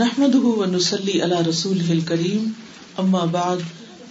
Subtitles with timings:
[0.00, 2.44] نحمده ونسلي على رسوله الكريم
[3.00, 3.64] اما بعد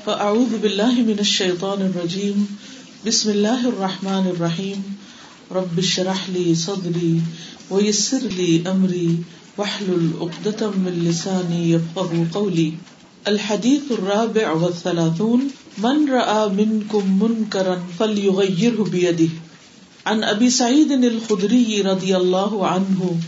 [0.06, 2.44] فاعوذ بالله من الشيطان الرجيم،
[3.06, 4.84] بسم الله الرحمن الرحيم،
[5.60, 7.22] رب اشرح لي صدري
[7.70, 9.18] ويسر لي امري
[9.58, 12.70] واحلل عقدة من لساني يفقهوا قولي.
[13.34, 15.50] الحديث الرابع والثلاثون،
[15.88, 19.30] من راى منكم منكرا فليغيره بيده.
[20.06, 23.20] عن ابي سعيد الخدري رضي الله عنه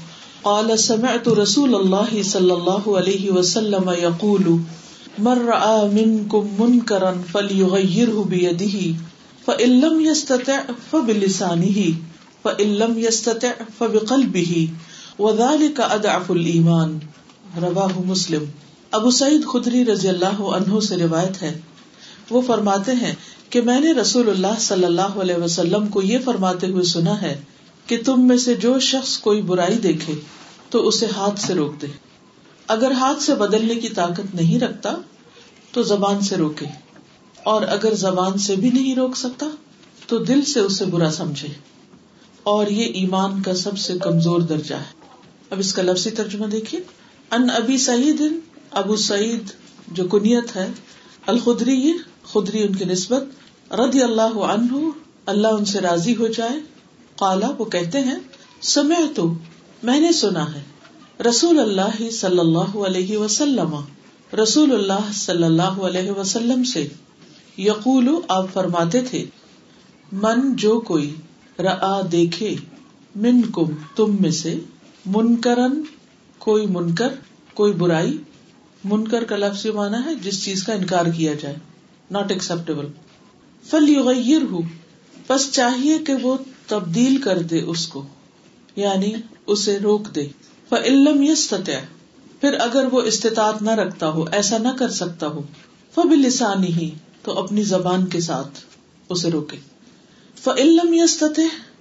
[0.44, 4.58] قال، سمعت رسول الله صلى الله عليه وسلم يقول
[5.20, 8.94] من راى منكم منكرا فليغيره بيده
[9.46, 10.58] فان لم يستطع
[10.92, 11.92] فبلسانه
[12.44, 14.66] فان لم يستطع فبقلبه
[15.20, 17.00] وذلك اضعف الايمان
[17.62, 18.44] رواه مسلم۔
[18.92, 21.62] ابو سعید خدری رضی اللہ عنہ سے روایت ہے۔
[22.30, 23.16] وہ فرماتے ہیں
[23.50, 27.42] کہ میں نے رسول اللہ صلی اللہ علیہ وسلم کو یہ فرماتے ہوئے سنا ہے
[27.92, 30.14] کہ تم میں سے جو شخص کوئی برائی دیکھے
[30.70, 31.88] تو اسے ہاتھ سے روک دے۔
[32.68, 34.96] اگر ہاتھ سے بدلنے کی طاقت نہیں رکھتا
[35.72, 36.66] تو زبان سے روکے۔
[37.44, 39.46] اور اگر زبان سے بھی نہیں روک سکتا
[40.08, 41.48] تو دل سے اسے برا سمجھے۔
[42.44, 45.02] اور یہ ایمان کا سب سے کمزور درجہ ہے۔
[45.50, 46.82] اب اس کا لفظی ترجمہ دیکھیے۔
[47.32, 48.24] ان ابی سعید،
[48.72, 49.44] ابو سعید
[49.88, 50.72] جو کنیت ہے،
[51.26, 53.24] الخدری خدری ان کی نسبت،
[53.74, 54.90] رضی اللہ عنہ،
[55.26, 56.71] اللہ ان سے راضی ہو جائے۔
[57.22, 58.16] کالا وہ کہتے ہیں
[58.62, 59.34] سمے تو
[59.84, 60.62] میں نے سنا ہے۔
[61.30, 63.76] رسول اللہ صلی اللہ علیہ وسلم،
[64.44, 66.88] رسول اللہ صلی اللہ علیہ وسلم سے۔
[67.58, 69.26] یقول، آپ فرماتے تھے،
[70.12, 71.16] من، جو کوئی
[71.60, 72.56] را دیکھے
[73.16, 74.60] من کم تم میں سے۔
[75.06, 75.82] منکرن،
[76.38, 77.14] کوئی منکر،
[77.54, 78.18] کوئی برائی۔
[78.84, 81.56] منکر کا لفظ یہ مانا ہے، جس چیز کا انکار کیا جائے۔
[82.12, 82.86] ناٹ ایکسپٹیبل
[83.70, 84.62] فل یغیر ہوں
[85.30, 86.38] بس چاہیے کہ وہ
[86.72, 88.04] تبدیل کر دے اس کو
[88.76, 89.14] یعنی
[89.48, 90.28] اسے روک دے۔
[90.70, 91.54] فعلم یس
[92.42, 95.42] پھر اگر وہ استطاعت نہ رکھتا ہو، ایسا نہ کر سکتا ہو۔
[95.96, 96.90] فب لسانی ہی
[97.24, 98.60] تو اپنی زبان کے ساتھ
[99.10, 99.58] اسے روکے۔
[100.44, 101.24] فعلم یس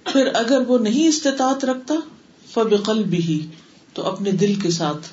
[0.03, 1.93] پھر اگر وہ نہیں استطاعت رکھتا
[2.53, 3.47] فب قلب ہی
[3.93, 5.07] تو اپنے دل کے ساتھ۔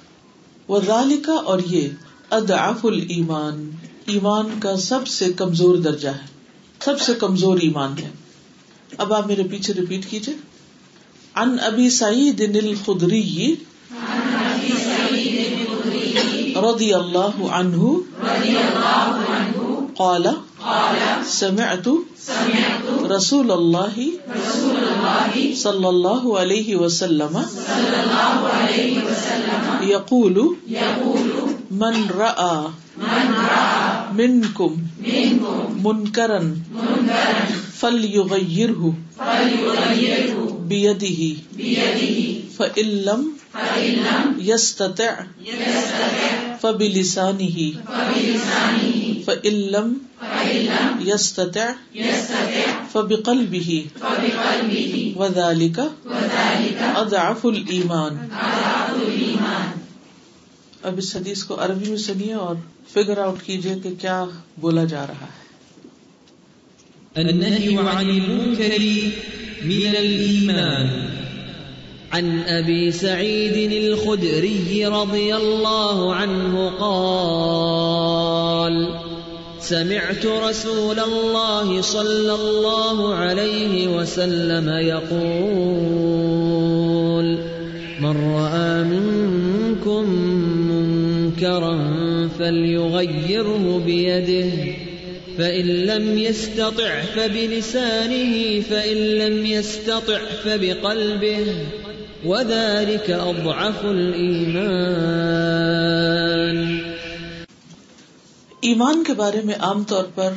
[0.68, 1.88] وہ رالکا اور یہ
[2.30, 3.70] ادعف المان
[4.04, 6.26] ایمان کا سب سے کمزور درجہ ہے۔
[6.84, 8.10] سب سے کمزور ایمان ہے۔
[8.96, 10.34] اب آپ میرے پیچھے ریپیٹ کیجیے
[11.34, 13.54] ان ابی سعید الخدری
[16.62, 17.90] رضی اللہ عنہ
[19.96, 20.26] قال
[21.28, 21.88] سمعت
[23.10, 23.98] رسول اللہ
[25.56, 27.38] صلی اللہ علیہ وسلم
[29.88, 30.38] یقول
[31.72, 32.66] من رأى
[34.12, 34.74] منکم
[35.82, 36.52] منکرن
[37.80, 38.70] فل یغیر
[40.68, 41.20] بیدہ
[42.56, 43.28] فعلم
[44.40, 45.14] یستطع
[46.60, 47.70] فبلسانه
[49.24, 49.92] فعلم
[51.04, 51.68] یستطع
[52.92, 53.70] فبقلبه
[55.16, 55.78] وذلك
[56.96, 58.28] اضعف الایمان
[60.82, 62.56] اب اس حدیث کو عربی میں سنیے اور
[62.92, 64.24] فگر آؤٹ کیجیے کہ کیا
[64.60, 65.47] بولا جا رہا ہے۔
[67.18, 68.82] النهي عن المنكر
[69.64, 70.90] من الإيمان.
[72.12, 78.08] عن أبي سعيد الخدري رضي الله عنه قال
[79.60, 86.18] سمعت رسول الله صلى الله عليه وسلم يقول
[88.00, 90.04] من رأى منكم
[90.70, 91.78] منكرا
[92.38, 94.87] فليغيره بيده.
[95.36, 101.66] فإن لم يستطع فبلسانه فإن لم يستطع فبقلبه
[102.24, 104.98] وذلك أضعف الإيمان
[108.60, 110.30] ایمان کے بارے میں عام طور پر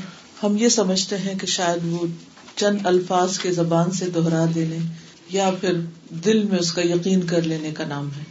[0.44, 2.08] ہم یہ سمجھتے ہیں کہ شاید وہ
[2.56, 4.78] چند الفاظ کے زبان سے دوہرا دینے
[5.30, 5.74] یا پھر
[6.26, 8.24] دل میں اس کا یقین کر لینے کا نام ہے۔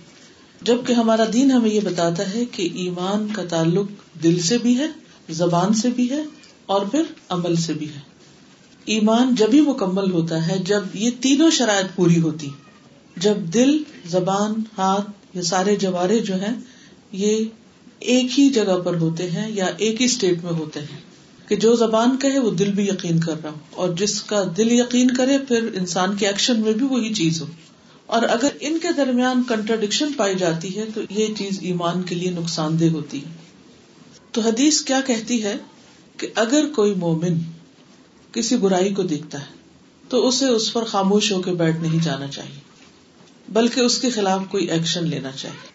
[0.63, 3.87] جبکہ ہمارا دین ہمیں یہ بتاتا ہے کہ ایمان کا تعلق
[4.23, 4.89] دل سے بھی ہے،
[5.31, 6.23] زبان سے بھی ہے
[6.71, 8.01] اور پھر عمل سے بھی ہے۔
[8.85, 12.51] ایمان جبھی مکمل ہوتا ہے، جب یہ تینوں شرائط پوری ہوتی،
[13.17, 16.55] جب دل، زبان، ہاتھ یا سارے جوارے جو ہیں،
[17.13, 17.45] یہ
[17.99, 20.99] ایک ہی جگہ پر ہوتے ہیں یا ایک ہی اسٹیٹ میں ہوتے ہیں
[21.49, 24.73] کہ جو زبان کہے، وہ دل بھی یقین کر رہا ہو۔ اور جس کا دل
[24.73, 27.47] یقین کرے، پھر انسان کے ایکشن میں بھی وہی چیز ہو۔
[28.07, 32.31] اور اگر ان کے درمیان کنٹرڈکشن پائی جاتی ہے، تو یہ چیز ایمان کے لیے
[32.31, 33.31] نقصان دہ ہوتی۔ ہے
[34.33, 35.57] تو حدیث کیا کہتی ہے؟
[36.21, 37.35] کہ اگر کوئی مومن
[38.33, 39.53] کسی برائی کو دیکھتا ہے،
[40.09, 42.61] تو اسے اس پر خاموش ہو کے بیٹھ نہیں جانا چاہیے،
[43.49, 45.69] بلکہ اس کے خلاف کوئی ایکشن لینا چاہیے۔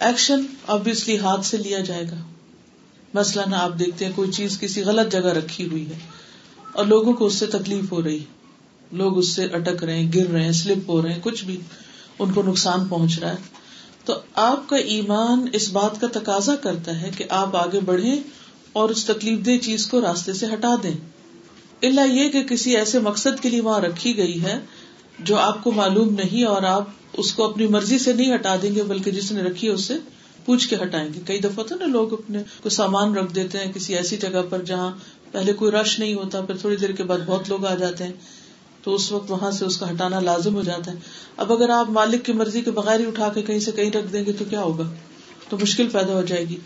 [0.00, 2.22] ایکشن آبیسلی ہاتھ سے لیا جائے گا۔
[3.14, 5.98] مثلاً آپ دیکھتے ہیں کوئی چیز کسی غلط جگہ رکھی ہوئی ہے
[6.72, 8.24] اور لوگوں کو اس سے تکلیف ہو رہی ہے۔
[8.92, 11.60] لوگ اس سے اٹک رہے ہیں، گر رہے ہیں سلپ ہو رہے ہیں، کچھ بھی
[12.18, 13.36] ان کو نقصان پہنچ رہا ہے۔
[14.04, 18.20] تو آپ کا ایمان اس بات کا تقاضا کرتا ہے کہ آپ آگے بڑھے
[18.76, 20.94] اور اس تکلیف دہ چیز کو راستے سے ہٹا دیں۔
[21.82, 24.58] اللہ یہ کہ کسی ایسے مقصد کے لیے وہاں رکھی گئی ہے
[25.18, 28.74] جو آپ کو معلوم نہیں اور آپ اس کو اپنی مرضی سے نہیں ہٹا دیں
[28.74, 29.94] گے، بلکہ جس نے رکھی ہے اس سے
[30.44, 33.72] پوچھ کے ہٹائیں گے۔ کئی دفعہ تو نا لوگ اپنے کوئی سامان رکھ دیتے ہیں
[33.72, 34.90] کسی ایسی جگہ پر جہاں
[35.32, 38.12] پہلے کوئی رش نہیں ہوتا، پھر تھوڑی دیر کے بعد بہت لوگ آ جاتے ہیں،
[38.82, 40.96] تو اس وقت وہاں سے اس کا ہٹانا لازم ہو جاتا ہے۔
[41.36, 44.12] اب اگر آپ مالک کی مرضی کے بغیر ہی اٹھا کے کہیں سے کہیں رکھ
[44.12, 44.84] دیں گے تو کیا ہوگا؟
[45.48, 46.56] تو مشکل پیدا ہو جائے گی۔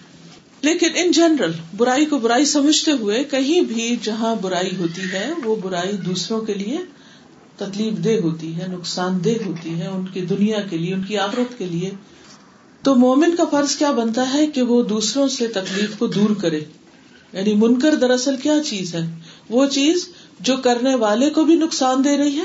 [0.62, 5.56] لیکن ان جنرل برائی کو برائی سمجھتے ہوئے کہیں بھی جہاں برائی ہوتی ہے، وہ
[5.56, 6.78] برائی دوسروں کے لیے
[7.56, 11.18] تکلیف دہ ہوتی ہے، نقصان دہ ہوتی ہے، ان کی دنیا کے لیے، ان کی
[11.18, 11.90] آفرت کے لیے۔
[12.82, 16.60] تو مومن کا فرض کیا بنتا ہے کہ وہ دوسروں سے تکلیف کو دور کرے؟
[17.32, 19.18] یعنی منکر دراصل کیا چیز ہے؟
[19.48, 20.08] وہ چیز
[20.40, 22.44] جو کرنے والے کو بھی نقصان دے رہی ہے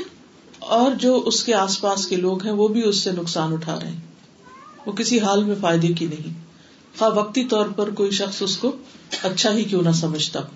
[0.58, 3.78] اور جو اس کے آس پاس کے لوگ ہیں، وہ بھی اس سے نقصان اٹھا
[3.82, 4.00] رہے ہیں۔
[4.86, 6.45] وہ کسی حال میں فائدے کی نہیں۔
[6.98, 8.72] خواہ وقتی طور پر کوئی شخص اس کو
[9.22, 10.46] اچھا ہی کیوں نہ سمجھتا ہو۔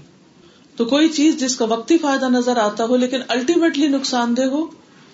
[0.77, 4.67] تو کوئی چیز جس کا وقتی فائدہ نظر آتا ہو، لیکن الٹیمیٹلی نقصان دہ ہو،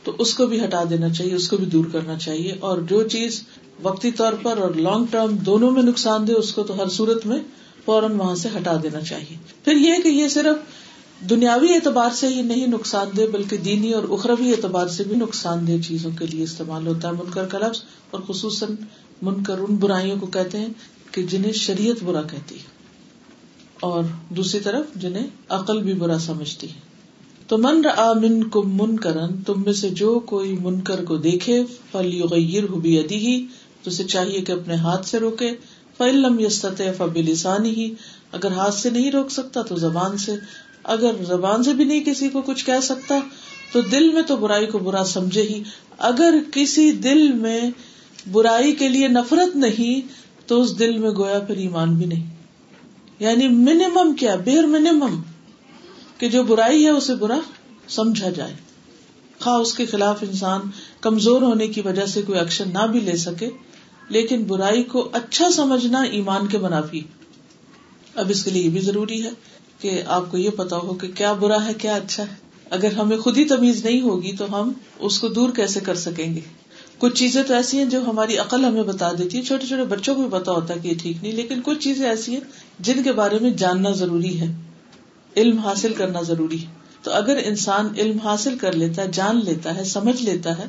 [0.04, 3.08] تو اس کو بھی ہٹا دینا چاہیے، اس کو بھی دور کرنا چاہیے۔ اور جو
[3.08, 3.42] چیز
[3.82, 7.26] وقتی طور پر اور لانگ ٹرم دونوں میں نقصان دے اس کو تو ہر صورت
[7.26, 7.38] میں
[7.84, 10.56] فوراً وہاں سے ہٹا دینا چاہیے۔ پھر یہ کہ یہ صرف
[11.30, 15.66] دنیاوی اعتبار سے ہی نہیں نقصان دہ، بلکہ دینی اور اخروی اعتبار سے بھی نقصان
[15.66, 18.70] دہ چیزوں کے لیے استعمال ہوتا ہے۔ منکر کا لفظ، اور خصوصاً
[19.22, 20.68] منکر ان برائیوں کو کہتے ہیں
[21.16, 22.64] کہ جنہیں شریعت برا کہتی ہے
[23.80, 26.80] اور دوسری طرف جنہیں عقل بھی برا سمجھتی ہے۔
[27.46, 27.82] تو من
[28.22, 32.98] من کم من کرن تم میں سے جو کوئی منکر کو دیکھے فل یغیر ہوبی
[32.98, 33.46] ادی ہی
[33.82, 35.50] تو اسے چاہیے کہ اپنے ہاتھ سے روکے۔
[35.98, 37.94] فعلم یستط فبلسانی ہی
[38.32, 40.34] اگر ہاتھ سے نہیں روک سکتا تو زبان سے۔
[40.84, 43.18] اگر زبان سے بھی نہیں کسی کو کچھ کہہ سکتا،
[43.72, 45.62] تو دل میں تو برائی کو برا سمجھے ہی۔
[45.98, 47.70] اگر کسی دل میں
[48.32, 52.36] برائی کے لیے نفرت نہیں تو اس دل میں گویا پھر ایمان بھی نہیں۔
[53.18, 55.22] یعنی منیمم کیا؟ بیر منیمم
[56.18, 57.38] کہ جو برائی ہے اسے برا
[57.88, 58.54] سمجھا جائے۔
[59.40, 60.60] خواہ اس کے خلاف انسان
[61.00, 63.50] کمزور ہونے کی وجہ سے کوئی ایکشن نہ بھی لے سکے،
[64.08, 67.00] لیکن برائی کو اچھا سمجھنا ایمان کے منافی۔
[68.14, 69.30] اب اس کے لیے یہ بھی ضروری ہے
[69.80, 72.34] کہ آپ کو یہ پتا ہو کہ کیا برا ہے، کیا اچھا ہے۔
[72.70, 76.34] اگر ہمیں خود ہی تمیز نہیں ہوگی تو ہم اس کو دور کیسے کر سکیں
[76.34, 76.40] گے؟
[76.98, 80.14] کچھ چیزیں تو ایسی ہیں جو ہماری عقل ہمیں بتا دیتی ہے، چھوٹے چھوٹے بچوں
[80.14, 82.40] کو بھی پتا ہوتا ہے کہ یہ ٹھیک نہیں، لیکن کچھ چیزیں ایسی ہیں
[82.78, 84.54] جن کے بارے میں جاننا ضروری ہے،
[85.36, 86.66] علم حاصل کرنا ضروری ہے۔
[87.02, 90.66] تو اگر انسان علم حاصل کر لیتا ہے، جان لیتا ہے، سمجھ لیتا ہے،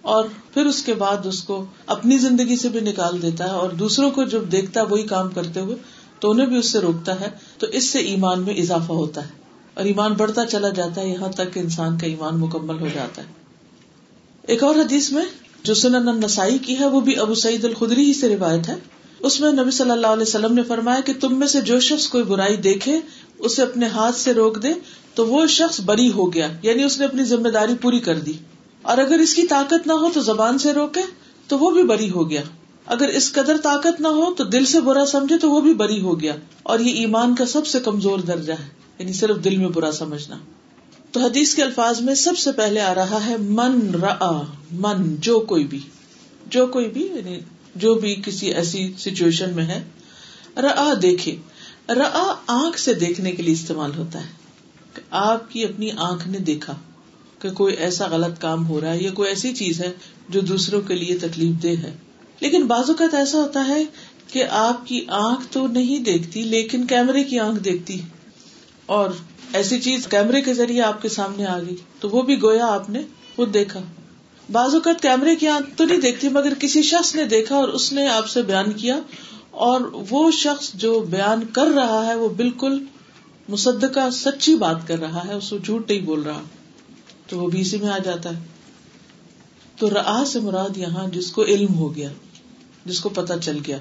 [0.00, 0.24] اور
[0.54, 4.10] پھر اس کے بعد اس کو اپنی زندگی سے بھی نکال دیتا ہے، اور دوسروں
[4.10, 5.76] کو جب دیکھتا ہے، وہی کام کرتے ہوئے،
[6.20, 7.28] تو انہیں بھی اس سے روکتا ہے،
[7.58, 9.30] تو اس سے ایمان میں اضافہ ہوتا ہے۔
[9.74, 13.22] اور ایمان بڑھتا چلا جاتا ہے، یہاں تک کہ انسان کا ایمان مکمل ہو جاتا
[13.22, 13.26] ہے۔
[14.42, 15.24] ایک اور حدیث میں
[15.62, 18.74] جو سنن نسائی کی ہے، وہ بھی ابو سعید الخدری ہی سے روایت ہے۔
[19.20, 22.08] اس میں نبی صلی اللہ علیہ وسلم نے فرمایا کہ تم میں سے جو شخص
[22.08, 23.00] کوئی برائی دیکھے،
[23.38, 24.68] اسے اپنے ہاتھ سے روک دے،
[25.14, 28.32] تو وہ شخص بری ہو گیا یعنی اس نے اپنی ذمہ داری پوری کر دی۔
[28.82, 31.00] اور اگر اس کی طاقت نہ ہو تو زبان سے روکے،
[31.48, 32.42] تو وہ بھی بری ہو گیا۔
[32.86, 36.00] اگر اس قدر طاقت نہ ہو تو دل سے برا سمجھے، تو وہ بھی بری
[36.00, 39.68] ہو گیا۔ اور یہ ایمان کا سب سے کمزور درجہ ہے یعنی صرف دل میں
[39.68, 40.36] برا سمجھنا۔
[41.12, 44.42] تو حدیث کے الفاظ میں سب سے پہلے آ رہا ہے من را
[44.72, 45.80] من، جو کوئی بھی،
[46.46, 47.38] جو کوئی بھی یعنی
[47.74, 49.82] جو بھی کسی ایسی سچویشن میں ہے
[50.56, 51.36] را دیکھے۔
[51.88, 54.28] را آنکھ سے دیکھنے کے لیے استعمال ہوتا ہے۔
[54.94, 56.74] کہ آپ کی اپنی آنکھ نے دیکھا
[57.38, 59.92] کہ کوئی ایسا غلط کام ہو رہا ہے یا کوئی ایسی چیز ہے
[60.28, 61.94] جو دوسروں کے لیے تکلیف دہ ہے۔
[62.40, 63.84] لیکن بعض اوقات ایسا ہوتا ہے
[64.26, 68.00] کہ آپ کی آنکھ تو نہیں دیکھتی، لیکن کیمرے کی آنکھ دیکھتی۔
[68.86, 69.10] اور
[69.52, 72.90] ایسی چیز کیمرے کے ذریعے آپ کے سامنے آ گئی تو وہ بھی گویا آپ
[72.90, 73.02] نے
[73.36, 73.80] خود دیکھا۔
[74.52, 77.92] بعض اوقات کیمرے کی آنکھ تو نہیں دیکھتی مگر کسی شخص نے دیکھا اور اس
[77.92, 78.98] نے آپ سے بیان کیا
[79.50, 79.80] اور
[80.10, 82.84] وہ شخص جو بیان کر رہا ہے وہ بالکل
[83.48, 86.42] مصدقہ، سچی بات کر رہا ہے، اس کو جھوٹ نہیں بول رہا۔
[87.26, 88.44] تو وہ بھی اسی میں آ جاتا ہے۔
[89.76, 92.08] تو را سے مراد یہاں جس کو علم ہو گیا،
[92.84, 93.78] جس کو پتا چل گیا۔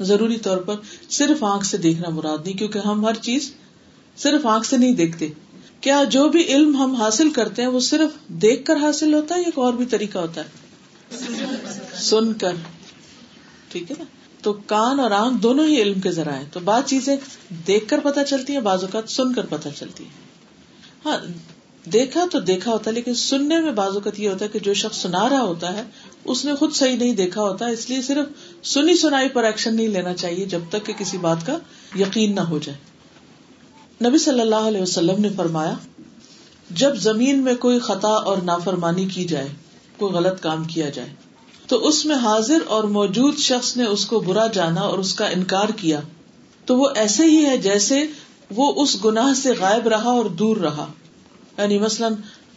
[0.00, 0.74] ضروری طور پر
[1.10, 3.52] صرف آنکھ سے دیکھنا مراد نہیں، کیونکہ ہم ہر چیز
[4.16, 5.28] صرف آنکھ سے نہیں دیکھتے۔
[5.80, 9.40] کیا جو بھی علم ہم حاصل کرتے ہیں وہ صرف دیکھ کر حاصل ہوتا ہے
[9.40, 10.66] یا اور بھی طریقہ ہوتا ہے؟
[11.94, 12.52] سن کر۔
[13.68, 14.04] ٹھیک ہے نا؟
[14.42, 17.16] تو کان اور آنکھ دونوں ہی علم کے ذرائع تو بعض چیزیں
[17.66, 20.08] دیکھ کر پتا چلتی ہیں، بعض اوقات سن کر پتا چلتی ہے
[21.04, 21.16] ہاں
[21.92, 24.74] دیکھا تو دیکھا ہوتا ہے، لیکن سننے میں بعض اوقات یہ ہوتا ہے کہ جو
[24.74, 25.82] شخص سنا رہا ہوتا ہے،
[26.24, 28.26] اس نے خود صحیح نہیں دیکھا ہوتا، اس لیے صرف
[28.66, 31.58] سنی سنائی پر ایکشن نہیں لینا چاہیے جب تک کہ کسی بات کا
[31.98, 32.95] یقین نہ ہو جائے۔
[34.04, 35.74] نبی صلی اللہ علیہ وسلم نے فرمایا،
[36.70, 39.48] جب زمین میں کوئی خطا اور نافرمانی کی جائے،
[39.96, 41.08] کوئی غلط کام کیا جائے،
[41.66, 45.26] تو اس میں حاضر اور موجود شخص نے اس کو برا جانا اور اس کا
[45.26, 46.00] انکار کیا،
[46.64, 48.06] تو وہ ایسے ہی ہے جیسے
[48.50, 50.86] وہ اس گناہ سے غائب رہا اور دور رہا۔
[51.58, 52.14] یعنی مثلاً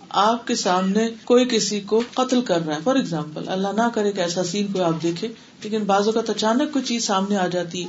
[0.09, 4.11] آپ کے سامنے کوئی کسی کو قتل کر رہا ہے فار ایگزامپل اللہ نہ کرے
[4.11, 5.27] کہ ایسا سین کوئی آپ دیکھے
[5.63, 7.85] لیکن بازو کا اچانک کوئی چیز سامنے آ جاتی۔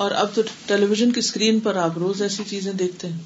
[0.00, 3.18] اور اب تو ٹیلی ویژن کی اسکرین پر آپ روز ایسی چیزیں دیکھتے ہیں۔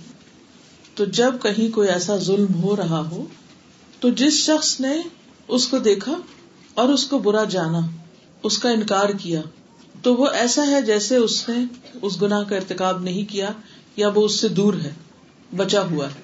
[0.95, 3.27] تو جب کہیں کوئی ایسا ظلم ہو رہا ہو،
[4.01, 5.03] تو جس شخص نے
[5.49, 6.13] اس کو دیکھا
[6.75, 7.81] اور اس کو برا جانا،
[8.43, 9.41] اس کا انکار کیا،
[10.03, 11.65] تو وہ ایسا ہے جیسے اس نے
[12.03, 13.51] اس گناہ کا ارتکاب نہیں کیا
[13.97, 14.93] یا وہ اس سے دور ہے،
[15.57, 16.23] بچا ہوا ہے۔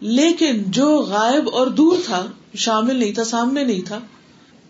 [0.00, 3.98] لیکن جو غائب اور دور تھا، شامل نہیں تھا، سامنے نہیں تھا،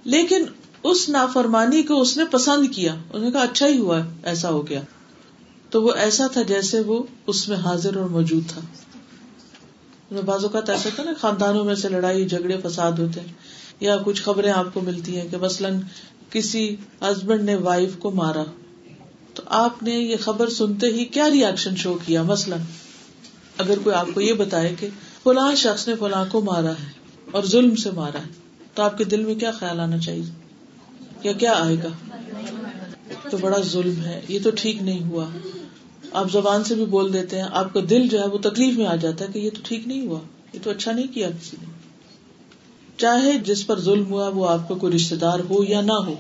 [0.04, 0.44] لیکن
[0.82, 4.68] اس نافرمانی کو اس نے پسند کیا انہوں نے کہا اچھا ہی ہوا ایسا ہو
[4.68, 4.80] گیا۔
[5.70, 8.60] تو وہ ایسا تھا جیسے وہ اس میں حاضر اور موجود تھا۔
[10.24, 13.32] بعض اوقات ایسا تھا نا، خاندانوں میں سے لڑائی، جھگڑے، فساد ہوتے ہیں۔
[13.80, 15.80] یا کچھ خبریں آپ کو ملتی ہیں کہ مثلاً
[16.30, 18.44] کسی ہسبینڈ نے وائف کو مارا۔
[19.34, 22.60] تو آپ نے یہ خبر سنتے ہی کیا ریئیکشن شو کیا؟ مثلاً
[23.58, 24.88] اگر کوئی آپ کو یہ بتائے کہ
[25.24, 26.92] فلاں شخص نے فلاں کو مارا ہے
[27.30, 28.32] اور ظلم سے مارا ہے،
[28.74, 30.24] تو آپ کے دل میں کیا خیال آنا چاہیے؟
[31.22, 31.88] یا کیا آئے گا؟
[33.30, 35.26] تو بڑا ظلم ہے۔ یہ تو ٹھیک نہیں ہوا۔
[36.12, 38.86] آپ زبان سے بھی بول دیتے ہیں، آپ کا دل جو ہے وہ تکلیف میں
[38.86, 40.20] آ جاتا ہے کہ یہ تو ٹھیک نہیں ہوا۔
[40.52, 41.66] یہ تو اچھا نہیں کیا کسی نے۔
[42.96, 46.14] چاہے جس پر ظلم ہوا، وہ آپ کا کوئی رشتے دار ہو یا نہ ہو۔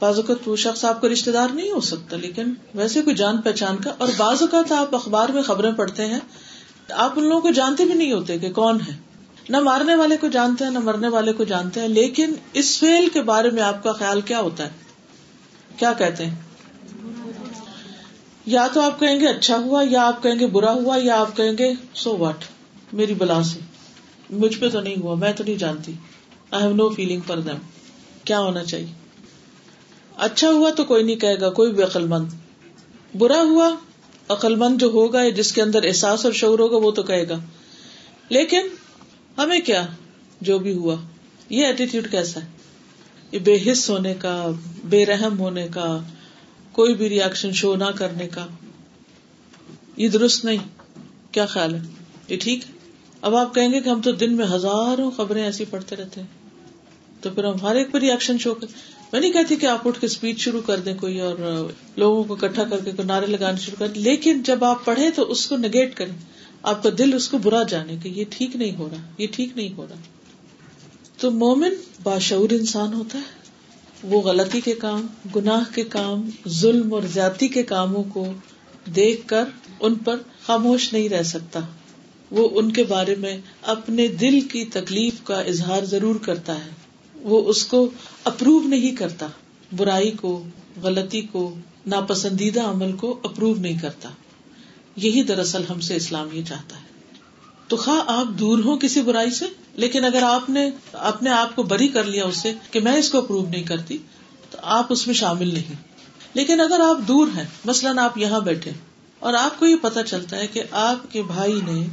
[0.00, 3.40] بعض اوقات وہ شخص آپ کا رشتے دار نہیں ہو سکتا، لیکن ویسے کوئی جان
[3.40, 6.20] پہچان کا۔ اور بعض اوقات آپ اخبار میں خبریں پڑھتے ہیں،
[6.90, 8.96] آپ ان لوگوں کو جانتے بھی نہیں ہوتے کہ کون ہے۔
[9.48, 13.08] نہ مارنے والے کو جانتے ہیں، نہ مرنے والے کو جانتے ہیں، لیکن اس فیل
[13.08, 14.70] کے بارے میں آپ کا خیال کیا ہوتا ہے؟
[15.76, 16.34] کیا کہتے ہیں؟
[18.48, 21.36] یا تو آپ کہیں گے اچھا ہوا، یا آپ کہیں گے برا ہوا، یا آپ
[21.36, 22.44] کہیں گے سو واٹ
[22.92, 23.60] میری بلا سے۔
[24.30, 25.92] مجھ پہ تو نہیں ہوا، میں تو نہیں جانتی۔
[26.50, 27.56] I have no feeling for them
[28.24, 28.86] کیا ہونا چاہیے؟
[30.16, 32.28] اچھا ہوا تو کوئی نہیں کہے گا، کوئی بھی عقل مند
[33.18, 33.70] برا ہوا
[34.28, 37.38] عقل مند جو ہوگا، جس کے اندر احساس اور شعور ہوگا، وہ تو کہے گا۔
[38.28, 38.60] لیکن
[39.38, 39.86] ہمیں کیا؟
[40.40, 40.94] جو بھی ہوا۔
[41.50, 42.46] یہ ایٹیٹیوڈ کیسا ہے؟
[43.32, 44.46] یہ بے حص ہونے کا،
[44.84, 46.00] بے رحم ہونے کا۔
[46.78, 48.46] کوئی بھی ریئیکشن شو نہ کرنے کا۔
[49.96, 50.56] یہ درست نہیں۔
[51.32, 51.80] کیا خیال ہے؟
[52.28, 52.72] یہ ٹھیک ہے؟
[53.20, 56.28] اب آپ کہیں گے کہ ہم تو دن میں ہزاروں خبریں ایسی پڑھتے رہتے ہیں۔
[57.20, 58.66] تو پھر ہم ہر ایک پر ریئیکشن شو کر
[59.12, 61.66] میں نہیں کہتی کہ آپ اٹھ کے اسپیچ شروع کر دیں کوئی اور،
[61.96, 65.46] لوگوں کو اکٹھا کر کے نعرے لگانے شروع کر لیکن جب آپ پڑھے تو اس
[65.46, 66.16] کو نگیٹ کریں۔
[66.62, 69.56] آپ کا دل اس کو برا جانے کہ یہ ٹھیک نہیں ہو رہا۔ یہ ٹھیک
[69.56, 69.96] نہیں ہو رہا۔
[71.18, 73.37] تو مومن باشعور انسان ہوتا ہے۔
[74.02, 78.32] وہ غلطی کے کام، گناہ کے کام، ظلم اور زیادتی کے کاموں کو
[78.96, 79.44] دیکھ کر
[79.80, 81.60] ان پر خاموش نہیں رہ سکتا۔
[82.30, 86.70] وہ ان کے بارے میں اپنے دل کی تکلیف کا اظہار ضرور کرتا ہے۔
[87.14, 87.90] وہ اس کو
[88.24, 89.26] اپروو نہیں کرتا۔
[89.76, 90.44] برائی کو،
[90.82, 91.54] غلطی کو،
[91.86, 94.08] ناپسندیدہ عمل کو اپروو نہیں کرتا۔
[94.96, 96.87] یہی دراصل ہم سے اسلام یہ چاہتا ہے۔
[97.68, 101.62] تو خواہ آپ دور ہوں کسی برائی سے، لیکن اگر آپ نے اپنے آپ کو
[101.62, 103.98] بری کر لیا اس سے کہ میں اس کو اپروو نہیں کرتی،
[104.50, 105.86] تو آپ اس میں شامل نہیں۔
[106.34, 108.72] لیکن اگر آپ دور ہیں، مثلاً آپ یہاں بیٹھے،
[109.18, 111.86] اور آپ کو یہ پتا چلتا ہے کہ آپ کے بھائی نے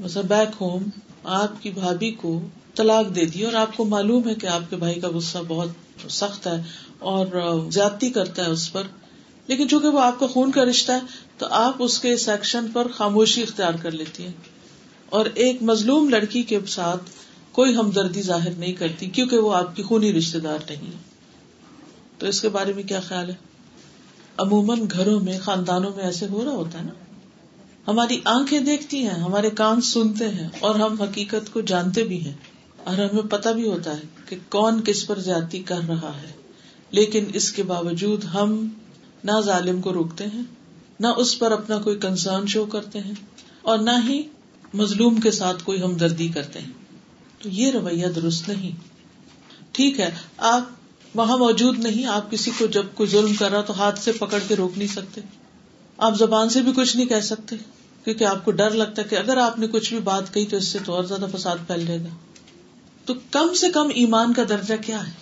[0.00, 0.84] مثلا بیک ہوم
[1.24, 2.38] آپ کی بھابھی کو
[2.74, 6.10] طلاق دے دی، اور آپ کو معلوم ہے کہ آپ کے بھائی کا غصہ بہت
[6.12, 6.62] سخت ہے
[6.98, 7.26] اور
[7.70, 8.82] زیادتی کرتا ہے اس پر،
[9.48, 12.88] لیکن چونکہ وہ آپ کا خون کا رشتہ ہے، تو آپ اس کے سیکشن پر
[12.88, 14.32] خاموشی اختیار کر لیتی ہیں۔
[15.10, 17.02] اور ایک مظلوم لڑکی کے ساتھ
[17.52, 20.90] کوئی ہمدردی ظاہر نہیں کرتی کیونکہ وہ آپ کی خونی رشتے دار نہیں
[22.18, 23.34] تو اس کے بارے میں کیا خیال ہے؟
[24.36, 26.92] عموماً گھروں میں، خاندانوں میں ایسے ہو رہا ہوتا ہے نا؟
[27.88, 32.34] ہماری آنکھیں دیکھتی ہیں، ہمارے کان سنتے ہیں اور ہم حقیقت کو جانتے بھی ہیں۔
[32.84, 36.32] اور ہمیں پتا بھی ہوتا ہے کہ کون کس پر زیادتی کر رہا ہے۔
[36.90, 38.68] لیکن اس کے باوجود ہم
[39.24, 40.42] نہ ظالم کو روکتے ہیں،
[41.00, 43.14] نہ اس پر اپنا کوئی کنسرن شو کرتے ہیں
[43.62, 44.22] اور نہ ہی
[44.74, 46.72] مظلوم کے ساتھ کوئی ہمدردی کرتے ہیں۔
[47.42, 48.70] تو یہ رویہ درست نہیں۔
[49.72, 50.68] ٹھیک ہے، آپ
[51.14, 54.38] وہاں موجود نہیں، آپ کسی کو جب کوئی ظلم کر رہا تو ہاتھ سے پکڑ
[54.48, 55.20] کے روک نہیں سکتے۔
[55.98, 57.56] آپ زبان سے بھی کچھ نہیں کہہ سکتے،
[58.04, 60.56] کیونکہ آپ کو ڈر لگتا ہے کہ اگر آپ نے کچھ بھی بات کہی تو
[60.56, 62.16] اس سے تو اور زیادہ فساد پھیل جائے گا۔
[63.04, 65.12] تو کم سے کم ایمان کا درجہ کیا ہے؟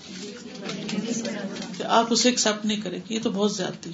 [1.79, 3.91] کہ آپ اسے ایکسپٹ نہیں کریں، یہ تو بہت زیادتی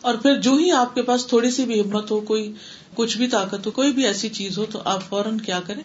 [0.00, 2.52] اور پھر جو ہی آپ کے پاس تھوڑی سی بھی ہمت ہو، کوئی
[2.98, 5.82] کچھ بھی طاقت ہو، کوئی بھی ایسی چیز ہو، تو آپ فوراً کیا کریں؟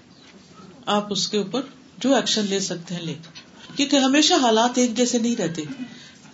[0.86, 1.62] آپ اس کے اوپر
[1.98, 3.14] جو ایکشن لے سکتے ہیں لے۔
[3.76, 5.62] کیونکہ ہمیشہ حالات ایک جیسے نہیں رہتے۔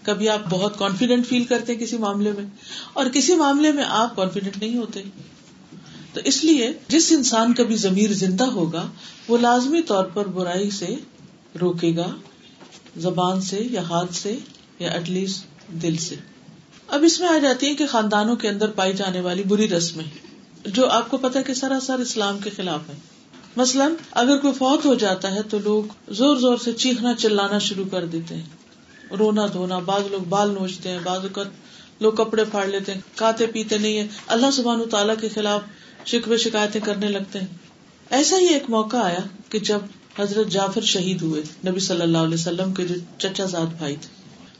[0.03, 2.45] کبھی آپ بہت کانفیڈینٹ فیل کرتے کسی معاملے میں،
[2.93, 5.03] اور کسی معاملے میں آپ کانفیڈینٹ نہیں ہوتے۔
[6.13, 8.89] تو اس لیے جس انسان کا بھی ضمیر زندہ ہوگا،
[9.27, 10.95] وہ لازمی طور پر برائی سے
[11.61, 12.15] روکے گا،
[12.97, 14.37] زبان سے یا ہاتھ سے
[14.79, 16.15] یا ایٹ لیسٹ دل سے۔
[16.87, 20.28] اب اس میں آ جاتی ہے کہ خاندانوں کے اندر پائی جانے والی بری رسمیں۔
[20.65, 22.93] جو آپ کو پتا کہ سراسر اسلام کے خلاف ہے۔
[23.55, 27.85] مثلاً اگر کوئی فوت ہو جاتا ہے تو لوگ زور زور سے چیخنا چلانا شروع
[27.91, 28.45] کر دیتے ہیں۔
[29.19, 31.45] رونا دھونا، بعض لوگ بال نوچتے ہیں، بعض اوقات
[31.99, 35.61] لوگ کپڑے پھاڑ لیتے ہیں، کھاتے پیتے نہیں ہے اللہ سبحان تعالیٰ کے خلاف
[36.05, 37.47] شکوے شکایتیں کرنے لگتے ہیں۔
[38.09, 39.79] ایسا ہی ایک موقع آیا کہ جب
[40.19, 44.07] حضرت جعفر شہید ہوئے، نبی صلی اللہ علیہ وسلم کے جو چچا زاد بھائی تھے۔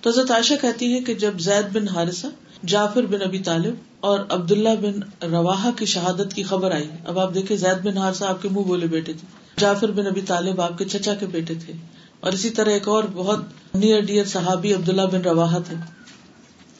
[0.01, 2.27] تو حضرت عائشہ کہتی ہے کہ جب زید بن حارثہ
[2.63, 7.33] جعفر بن ابی طالب اور عبداللہ بن روا کی شہادت کی خبر آئی۔ اب آپ
[7.33, 10.77] دیکھیں زید بن حارثہ آپ کے منہ بولے بیٹے تھے۔ جعفر بن ابی طالب آپ
[10.77, 11.73] کے چچا کے بیٹے تھے۔
[12.19, 13.39] اور اسی طرح ایک اور بہت
[13.73, 15.75] نیئر ڈیئر صحابی عبداللہ بن روا تھے۔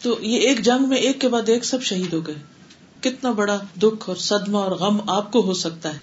[0.02, 2.36] تو یہ ایک جنگ میں ایک کے بعد ایک سب شہید ہو گئے۔
[3.02, 5.98] کتنا بڑا دکھ اور صدمہ اور غم آپ کو ہو سکتا ہے۔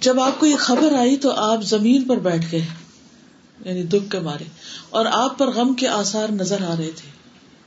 [0.00, 2.66] جب آپ کو یہ خبر آئی تو آپ زمین پر بیٹھ گئے
[3.64, 4.44] یعنی دکھ کے مارے،
[4.90, 7.19] اور آپ پر غم کے آسار نظر آ رہے تھے۔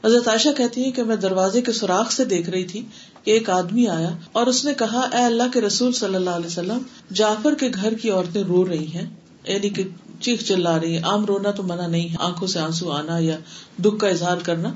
[0.05, 2.81] حضرت عائشہ کہتی ہے کہ میں دروازے کے سوراخ سے دیکھ رہی تھی
[3.23, 6.45] کہ ایک آدمی آیا اور اس نے کہا، اے اللہ کے رسول صلی اللہ علیہ
[6.45, 6.77] وسلم،
[7.13, 9.09] جعفر کے گھر کی عورتیں رو رہی ہیں
[9.47, 9.83] یعنی کہ
[10.19, 13.37] چیخ چلا رہی ہیں، عام رونا تو منع نہیں ہے، آنکھوں سے آنسو آنا یا
[13.77, 14.73] دکھ کا اظہار کرنا۔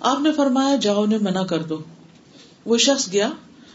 [0.00, 1.78] آپ نے فرمایا، جاؤ نے منع کر دو۔
[2.66, 3.30] وہ شخص گیا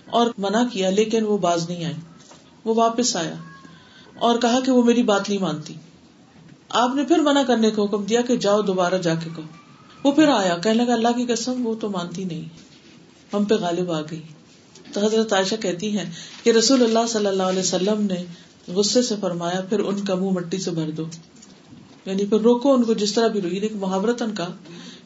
[0.09, 1.93] اور منع کیا، لیکن وہ باز نہیں آئی
[2.65, 3.35] وہ واپس آیا
[4.19, 5.73] اور کہا کہ وہ میری بات نہیں مانتی۔
[6.69, 9.66] آپ نے پھر منع کرنے کا حکم دیا کہ جاؤ دوبارہ جا کے کہو۔
[10.07, 12.41] وہ پھر آیا، کہنے لگا، اللہ کی قسم، وہ تو مانتی نہیں۔
[13.33, 14.21] ہم پہ غالب آ گئی۔
[14.93, 16.05] تو حضرت عائشہ کہتی ہیں
[16.43, 18.25] کہ رسول اللہ صلی اللہ علیہ وسلم نے
[18.67, 21.05] غصے سے فرمایا، پھر ان کا منہ مٹی سے بھر دو۔
[22.05, 24.47] یعنی پھر روکو ان کو جس طرح بھی روئی لیکن محاورت کا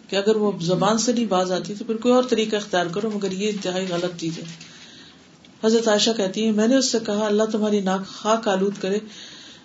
[0.08, 3.10] کہ اگر وہ زبان سے نہیں باز آتی تو پھر کوئی اور طریقہ اختیار کرو،
[3.16, 4.44] مگر یہ انتہائی غلط چیز ہے۔
[5.64, 9.00] حضرت عائشہ کہتی ہے میں نے اس سے کہا، اللہ تمہاری ناک خاک آلود کرے۔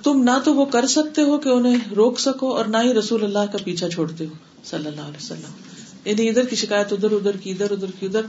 [0.02, 3.24] تم نہ تو وہ کر سکتے ہو کہ انہیں روک سکو اور نہ ہی رسول
[3.24, 5.50] اللہ کا پیچھا چھوڑتے ہو۔ صلی اللہ علیہ وسلم۔
[6.04, 8.22] یعنی ادھر کی شکایت ادھر ادھر کی ادھر ادھر کی ادھر۔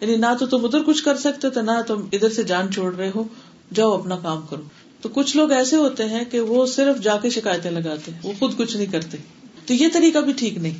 [0.00, 2.94] یعنی نہ تو تم ادھر کچھ کر سکتے تو نہ تم ادھر سے جان چھوڑ
[2.94, 3.24] رہے ہو۔
[3.74, 4.62] جاؤ اپنا کام کرو۔
[5.00, 8.56] تو کچھ لوگ ایسے ہوتے ہیں کہ وہ صرف جا کے شکایتیں لگاتے وہ خود
[8.56, 9.18] کچھ نہیں کرتے۔
[9.66, 10.78] تو یہ طریقہ بھی ٹھیک نہیں۔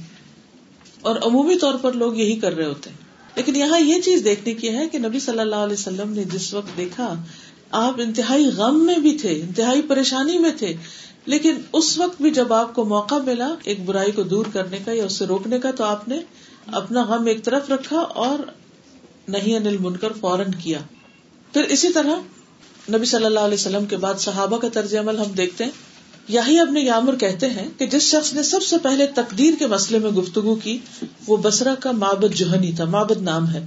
[1.00, 2.96] اور عمومی طور پر لوگ یہی کر رہے ہوتے ہیں۔
[3.36, 6.54] لیکن یہاں یہ چیز دیکھنے کی ہے کہ نبی صلی اللہ علیہ وسلم نے جس
[6.54, 7.24] وقت دیکھا
[7.72, 10.74] آپ انتہائی غم میں بھی تھے، انتہائی پریشانی میں تھے،
[11.26, 14.92] لیکن اس وقت بھی جب آپ کو موقع ملا ایک برائی کو دور کرنے کا
[14.92, 16.20] یا اس سے روکنے کا، تو آپ نے
[16.66, 18.38] اپنا غم ایک طرف رکھا اور
[19.28, 20.78] نہیں انل من کر فوراً کیا۔
[21.52, 22.16] پھر اسی طرح
[22.92, 25.70] نبی صلی اللہ علیہ وسلم کے بعد صحابہ کا طرز عمل ہم دیکھتے ہیں۔
[26.28, 29.98] یہی اپنے یامر کہتے ہیں کہ جس شخص نے سب سے پہلے تقدیر کے مسئلے
[29.98, 30.78] میں گفتگو کی،
[31.26, 33.66] وہ بسرا کا مابد جوہنی تھا مابد نام ہے۔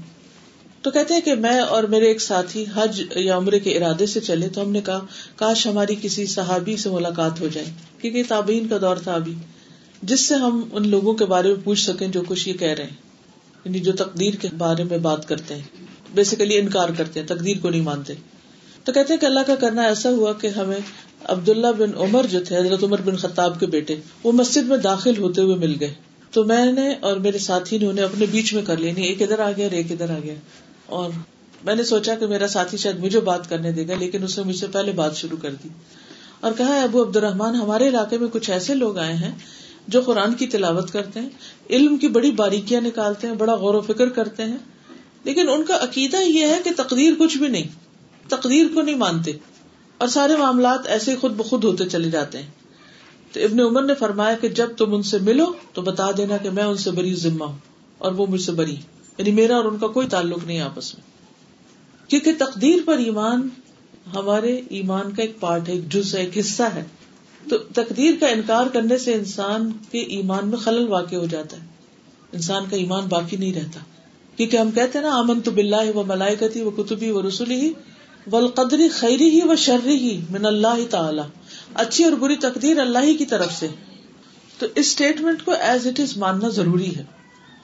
[0.85, 4.19] تو کہتے ہیں کہ میں اور میرے ایک ساتھی حج یا عمرے کے ارادے سے
[4.19, 7.67] چلے تو ہم نے کہا، کاش ہماری کسی صحابی سے ملاقات ہو جائے،
[8.01, 9.33] کیونکہ تابعین کا دور تھا ابھی،
[10.01, 12.83] جس سے ہم ان لوگوں کے بارے میں پوچھ سکیں جو کچھ یہ کہہ رہے
[12.83, 12.91] ہیں۔
[13.65, 15.61] یعنی جو تقدیر کے بارے میں بات کرتے ہیں
[16.13, 18.13] بیسیکلی انکار کرتے ہیں، تقدیر کو نہیں مانتے۔
[18.83, 20.79] تو کہتے ہیں کہ اللہ کا کرنا ایسا ہوا کہ ہمیں
[21.23, 25.17] عبداللہ بن عمر جو تھے، حضرت عمر بن خطاب کے بیٹے، وہ مسجد میں داخل
[25.17, 25.93] ہوتے ہوئے مل گئے۔
[26.31, 29.21] تو میں نے اور میرے ساتھی نے انہیں اپنے بیچ میں کر لیا یعنی ایک
[29.21, 30.33] ادھر آ گیا اور ایک ادھر آ گیا۔
[30.85, 31.09] اور
[31.63, 34.43] میں نے سوچا کہ میرا ساتھی شاید مجھے بات کرنے دے گا، لیکن اس نے
[34.43, 35.69] مجھ سے پہلے بات شروع کر دی
[36.39, 39.31] اور کہا، ابو عبد الرحمان ہمارے علاقے میں کچھ ایسے لوگ آئے ہیں
[39.87, 41.29] جو قرآن کی تلاوت کرتے ہیں،
[41.69, 44.57] علم کی بڑی باریکیاں نکالتے ہیں، بڑا غور و فکر کرتے ہیں،
[45.23, 47.67] لیکن ان کا عقیدہ یہ ہے کہ تقدیر کچھ بھی نہیں،
[48.29, 49.31] تقدیر کو نہیں مانتے
[49.97, 52.49] اور سارے معاملات ایسے خود بخود ہوتے چلے جاتے ہیں۔
[53.31, 56.49] تو ابن عمر نے فرمایا کہ جب تم ان سے ملو تو بتا دینا کہ
[56.49, 57.57] میں ان سے بری ذمہ ہوں
[57.97, 58.75] اور وہ مجھ سے بری۔
[59.17, 61.15] یعنی میرا اور ان کا کوئی تعلق نہیں آپس میں۔
[62.09, 63.49] کیونکہ تقدیر پر ایمان،
[64.15, 66.83] ہمارے ایمان کا ایک پارٹ ہے، ایک جز ہے، ایک حصہ ہے۔
[67.49, 71.65] تو تقدیر کا انکار کرنے سے انسان کے ایمان میں خلل واقع ہو جاتا ہے۔
[72.31, 73.79] انسان کا ایمان باقی نہیں رہتا۔
[74.35, 77.73] کیونکہ ہم کہتے ہیں نا امن تو بلّہ و ملائکتی و کتبی و رسولی ہی
[78.31, 81.21] ولقدری خیری ہی و شرری ہی من اللہ تعالی۔
[81.73, 83.67] اچھی اور بری تقدیر اللہ ہی کی طرف سے۔
[84.59, 87.03] تو اس اسٹیٹمنٹ کو ایز اٹ از ماننا ضروری ہے۔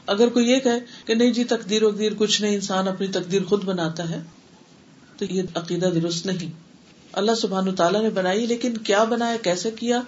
[0.05, 0.69] اگر کوئی یہ کہ
[1.05, 4.21] کہ نہیں جی تقدیر وقدیر کچھ نہیں، انسان اپنی تقدیر خود بناتا ہے،
[5.17, 6.51] تو یہ عقیدہ درست نہیں۔
[7.13, 10.01] اللہ سبحان تعالیٰ نے بنائی، لیکن کیا بنایا، کیسے کیا؟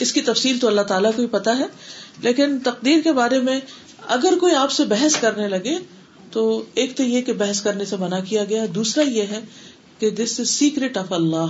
[0.00, 1.64] اس کی تفصیل تو اللہ تعالیٰ کو ہی پتا ہے۔
[2.20, 3.60] لیکن تقدیر کے بارے میں
[4.06, 5.78] اگر کوئی آپ سے بحث کرنے لگے،
[6.32, 9.40] تو ایک تو یہ کہ بحث کرنے سے منع کیا گیا، دوسرا یہ ہے
[9.98, 11.46] کہ دس از سیکرٹ آف اللہ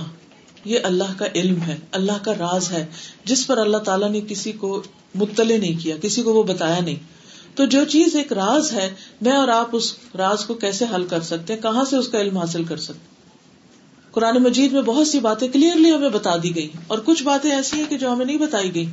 [0.65, 2.85] یہ اللہ کا علم ہے، اللہ کا راز ہے۔
[3.25, 4.83] جس پر اللہ تعالیٰ نے کسی کو
[5.15, 7.18] مطلع نہیں کیا، کسی کو وہ بتایا نہیں۔
[7.59, 11.21] تو جو چیز ایک راز ہے، میں اور آپ اس راز کو کیسے حل کر
[11.21, 13.15] سکتے ہیں؟ کہاں سے اس کا علم حاصل کر سکتے
[14.11, 17.77] قرآن مجید میں بہت سی باتیں کلیئرلی ہمیں بتا دی گئی اور کچھ باتیں ایسی
[17.77, 18.85] ہیں کہ جو ہمیں نہیں بتائی گئی۔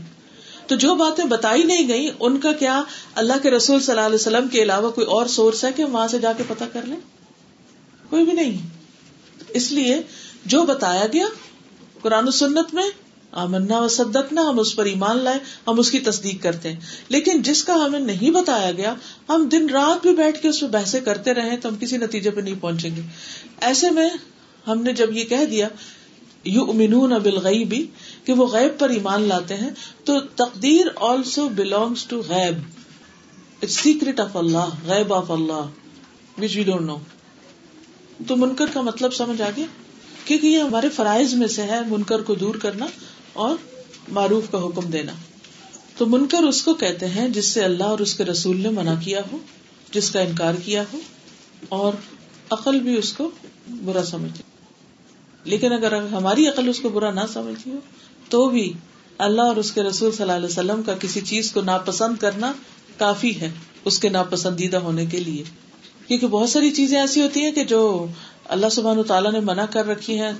[0.66, 2.82] تو جو باتیں بتائی نہیں گئی، ان کا کیا
[3.14, 5.94] اللہ کے رسول صلی اللہ علیہ وسلم کے علاوہ کوئی اور سورس ہے کہ ہم
[5.94, 7.00] وہاں سے جا کے پتا کر لیں؟
[8.10, 8.68] کوئی بھی نہیں۔
[9.48, 10.02] اس لیے
[10.44, 11.26] جو بتایا گیا
[12.02, 12.90] قرآن و سنت میں
[13.36, 17.42] آمنا و صدقنا، ہم اس پر ایمان لائے، ہم اس کی تصدیق کرتے ہیں۔ لیکن
[17.42, 18.94] جس کا ہمیں نہیں بتایا گیا،
[19.28, 22.30] ہم دن رات بھی بیٹھ کے اس پہ بحثیں کرتے رہے تو ہم کسی نتیجے
[22.30, 23.00] پہ نہیں پہنچیں گے۔
[23.60, 24.10] ایسے میں
[24.66, 25.68] ہم نے جب یہ کہہ دیا
[26.44, 27.86] یو امین ابل بھی
[28.24, 29.70] کہ وہ غیب پر ایمان لاتے ہیں،
[30.04, 32.54] تو تقدیر آلسو بلونگس ٹو غیب۔
[33.62, 35.64] اٹس سیکرٹ آف اللہ غیب of Allah
[36.42, 36.96] which we don't know
[38.26, 39.66] تو منکر کا مطلب سمجھ آ گیا؟
[40.24, 42.86] کیونکہ یہ ہمارے فرائض میں سے ہے، منکر کو دور کرنا۔
[43.36, 43.56] اور
[44.08, 45.12] معروف کا حکم دینا۔
[45.98, 48.94] تو منکر اس کو کہتے ہیں جس سے اللہ اور اس کے رسول نے منع
[49.04, 49.38] کیا ہو،
[49.92, 50.98] جس کا انکار کیا ہو،
[51.68, 51.92] اور
[52.50, 53.30] عقل بھی اس کو
[53.84, 54.42] برا سمجھے
[55.44, 57.78] لیکن اگر ہماری عقل اس کو برا نہ سمجھتی ہو،
[58.28, 58.72] تو بھی
[59.18, 62.52] اللہ اور اس کے رسول صلی اللہ علیہ وسلم کا کسی چیز کو ناپسند کرنا
[62.98, 63.50] کافی ہے
[63.84, 65.44] اس کے ناپسندیدہ ہونے کے لیے۔
[66.06, 68.06] کیونکہ بہت ساری چیزیں ایسی ہوتی ہیں کہ جو
[68.44, 70.32] اللہ سبحان تعالیٰ نے منع کر رکھی ہیں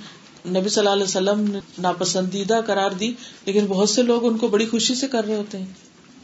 [0.45, 3.13] نبی صلی اللہ علیہ وسلم نے ناپسندیدہ قرار دی،
[3.45, 5.65] لیکن بہت سے لوگ ان کو بڑی خوشی سے کر رہے ہوتے ہیں۔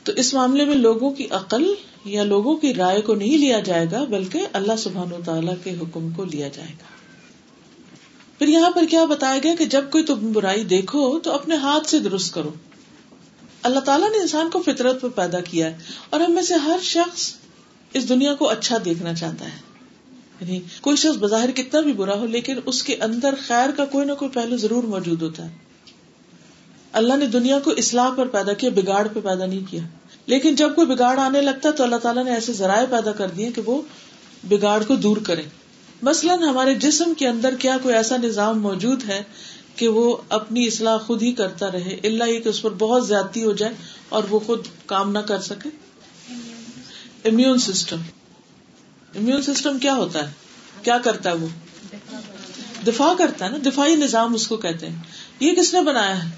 [0.04, 1.73] تو اس معاملے میں لوگوں کی عقل
[2.06, 6.10] یا لوگوں کی رائے کو نہیں لیا جائے گا، بلکہ اللہ سبحان تعالیٰ کے حکم
[6.10, 6.84] کو لیا جائے گا۔
[8.38, 11.89] پھر یہاں پر کیا بتایا گیا کہ جب کوئی تم برائی دیکھو تو اپنے ہاتھ
[11.89, 12.49] سے درست کرو۔
[13.63, 15.78] اللہ تعالیٰ نے انسان کو فطرت پر پیدا کیا ہے
[16.10, 17.34] اور ہم میں سے ہر شخص
[17.93, 19.73] اس دنیا کو اچھا دیکھنا چاہتا ہے۔
[20.41, 24.06] یعنی کوئی شخص بظاہر کتنا بھی برا ہو، لیکن اس کے اندر خیر کا کوئی
[24.06, 25.56] نہ کوئی پہلو ضرور موجود ہوتا ہے۔
[26.93, 29.82] اللہ نے دنیا کو اسلام پر پیدا کیا، بگاڑ پہ پیدا نہیں کیا۔
[30.26, 33.52] لیکن جب کوئی بگاڑ آنے لگتا تو اللہ تعالیٰ نے ایسے ذرائع پیدا کر دیے
[33.52, 33.82] کہ وہ
[34.50, 35.41] بگاڑ کو دور کرے
[36.02, 39.24] مثلاً ہمارے جسم کے اندر کیا کوئی ایسا نظام موجود ہے
[39.76, 43.43] کہ وہ اپنی اصلاح خود ہی کرتا رہے، اللہ یہ کہ اس پر بہت زیادتی
[43.43, 43.74] ہو جائے
[44.10, 45.69] اور وہ خود کام نہ کر سکے؟
[47.30, 47.98] امیون سسٹم
[49.15, 50.32] امیون سسٹم کیا ہوتا ہے؟
[50.84, 51.47] کیا کرتا ہے وہ؟
[52.88, 54.95] دفاع کرتا ہے نا، دفاعی نظام اس کو کہتے ہیں۔
[55.39, 56.30] یہ کس نے بنایا ہے؟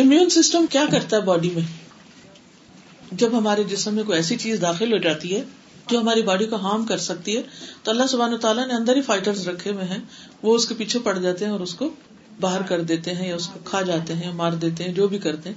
[0.00, 1.62] امیون سسٹم کیا کرتا ہے باڈی میں؟
[3.12, 5.44] جب ہمارے جسم میں کوئی ایسی چیز داخل ہو جاتی ہے
[5.90, 7.42] جو ہماری باڈی کو ہارم کر سکتی ہے،
[7.82, 9.98] تو اللہ سبحان تعالیٰ نے اندر ہی فائٹر رکھے ہوئے ہیں۔
[10.42, 11.90] وہ اس کے پیچھے پڑ جاتے ہیں اور اس کو
[12.40, 15.18] باہر کر دیتے ہیں یا اس کو کھا جاتے ہیں مار دیتے ہیں، جو بھی
[15.18, 15.56] کرتے ہیں۔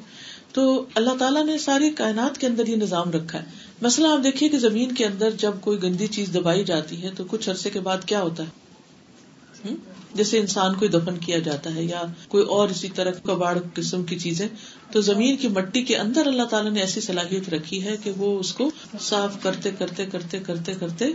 [0.54, 3.46] تو اللہ تعالیٰ نے ساری کائنات کے اندر یہ نظام رکھا ہے۔
[3.82, 7.24] مسئلہ آپ دیکھیے کہ زمین کے اندر جب کوئی گندی چیز دبائی جاتی ہے تو
[7.28, 9.74] کچھ عرصے کے بعد کیا ہوتا ہے؟
[10.14, 14.20] جیسے انسان کو دفن کیا جاتا ہے یا کوئی اور اسی طرح کباڑ قسم کی
[14.20, 14.48] چیزیں،
[14.92, 18.40] تو زمین کی مٹی کے اندر اللہ تعالیٰ نے ایسی صلاحیت رکھی ہے کہ وہ
[18.40, 21.06] اس کو صاف کرتے کرتے کرتے کرتے کرتے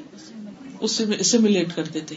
[0.81, 2.15] اسملیٹ کر دیتے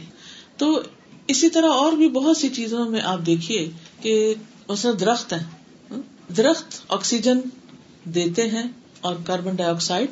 [0.57, 0.81] تو
[1.27, 3.69] اسی طرح اور بھی بہت سی چیزوں میں آپ دیکھیے
[4.01, 4.33] کہ
[4.99, 5.43] درخت ہے
[6.37, 7.39] درخت آکسیجن
[8.03, 8.63] دیتے ہیں
[9.01, 10.09] اور کاربن ڈائی آکسائڈ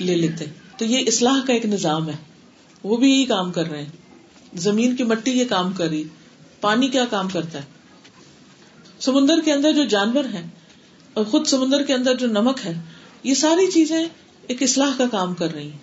[0.00, 0.44] لے لیتے
[0.78, 2.16] تو یہ اصلاح کا ایک نظام ہے۔
[2.84, 3.92] وہ بھی یہی کام کر رہے ہیں۔
[4.54, 6.04] زمین کی مٹی یہ کام کر رہی،
[6.60, 7.64] پانی کیا کام کرتا ہے؟
[9.00, 10.46] سمندر کے اندر جو جانور ہیں
[11.14, 12.80] اور خود سمندر کے اندر جو نمک ہے،
[13.22, 14.06] یہ ساری چیزیں
[14.46, 15.78] ایک اصلاح کا کام کر رہی ہیں۔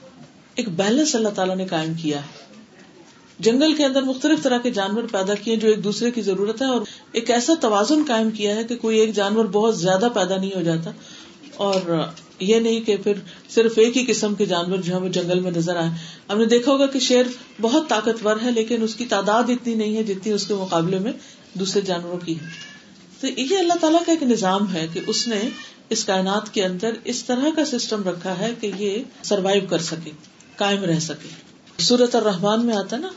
[0.55, 2.45] ایک بیلنس اللہ تعالیٰ نے قائم کیا ہے۔
[3.39, 6.67] جنگل کے اندر مختلف طرح کے جانور پیدا کیے جو ایک دوسرے کی ضرورت ہے
[6.67, 10.55] اور ایک ایسا توازن قائم کیا ہے کہ کوئی ایک جانور بہت زیادہ پیدا نہیں
[10.55, 10.91] ہو جاتا
[11.55, 12.03] اور
[12.39, 13.13] یہ نہیں کہ پھر
[13.49, 15.89] صرف ایک ہی قسم کے جانور جو ہے وہ جنگل میں نظر آئے
[16.29, 17.25] ہم نے دیکھا ہوگا کہ شیر
[17.61, 21.11] بہت طاقتور ہے، لیکن اس کی تعداد اتنی نہیں ہے جتنی اس کے مقابلے میں
[21.53, 22.45] دوسرے جانوروں کی ہے۔
[23.21, 25.39] تو یہ اللہ تعالیٰ کا ایک نظام ہے کہ اس نے
[25.89, 30.11] اس کائنات کے اندر اس طرح کا سسٹم رکھا ہے کہ یہ سروائو کر سکے،
[30.55, 31.29] قائم رہ سکے۔
[31.79, 33.09] سورت الرحمان میں آتا نا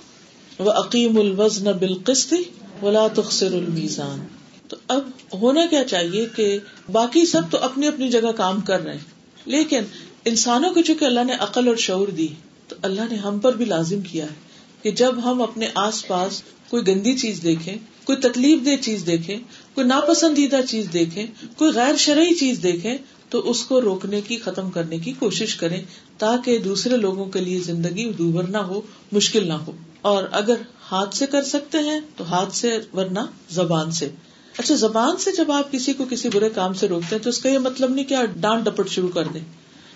[0.59, 2.35] وہ عقیم الوزن بالقسط
[2.83, 4.27] ولا تخسر المیزان
[4.69, 6.59] تو اب ہونا کیا چاہیے کہ
[6.93, 9.81] باقی سب تو اپنی اپنی جگہ کام کر رہے ہیں۔ لیکن
[10.25, 12.29] انسانوں کو چونکہ اللہ نے عقل اور شعور دی،
[12.69, 14.35] تو اللہ نے ہم پر بھی لازم کیا ہے
[14.83, 19.37] کہ جب ہم اپنے آس پاس کوئی گندی چیز دیکھیں، کوئی تکلیف دہ چیز دیکھے
[19.75, 21.27] کوئی ناپسندیدہ چیز دیکھے
[21.57, 22.97] کوئی غیر شرعی چیز دیکھے
[23.29, 25.83] تو اس کو روکنے کی، ختم کرنے کی کوشش کرے
[26.19, 28.81] تاکہ دوسرے لوگوں کے لیے زندگی دوبر نہ ہو،
[29.13, 30.55] مشکل نہ ہو۔ اور اگر
[30.91, 34.09] ہاتھ سے کر سکتے ہیں، تو ہاتھ سے ورنہ زبان سے۔
[34.59, 37.38] اچھا زبان سے جب آپ کسی کو کسی برے کام سے روکتے ہیں تو اس
[37.38, 39.40] کا یہ مطلب نہیں کہ آپ ڈانٹ ڈپٹ شروع کر دیں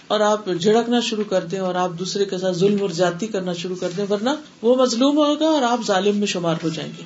[0.07, 3.53] اور آپ جھڑکنا شروع کر دیں اور آپ دوسرے کے ساتھ ظلم اور زیادتی کرنا
[3.53, 4.31] شروع کر دیں، ورنہ
[4.63, 7.03] وہ مظلوم ہوگا اور آپ ظالم میں شمار ہو جائیں گے۔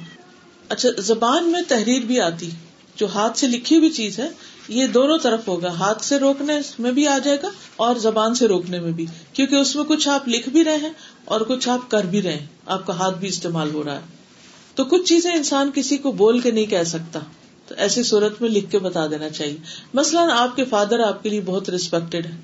[0.69, 2.51] اچھا زبان میں تحریر بھی آتی،
[2.97, 4.29] جو ہاتھ سے لکھی ہوئی چیز ہے،
[4.69, 8.49] یہ دونوں طرف ہوگا، ہاتھ سے روکنے میں بھی آ جائے گا اور زبان سے
[8.49, 10.93] روکنے میں بھی، کیونکہ اس میں کچھ آپ لکھ بھی رہے ہیں
[11.25, 14.15] اور کچھ آپ کر بھی رہے ہیں، آپ کا ہاتھ بھی استعمال ہو رہا ہے۔
[14.75, 17.19] تو کچھ چیزیں انسان کسی کو بول کے نہیں کہہ سکتا۔
[17.67, 19.57] تو ایسی صورت میں لکھ کے بتا دینا چاہیے۔
[19.95, 22.37] مثلاً آپ کے فادر آپ کے لیے بہت ریسپیکٹڈ ہے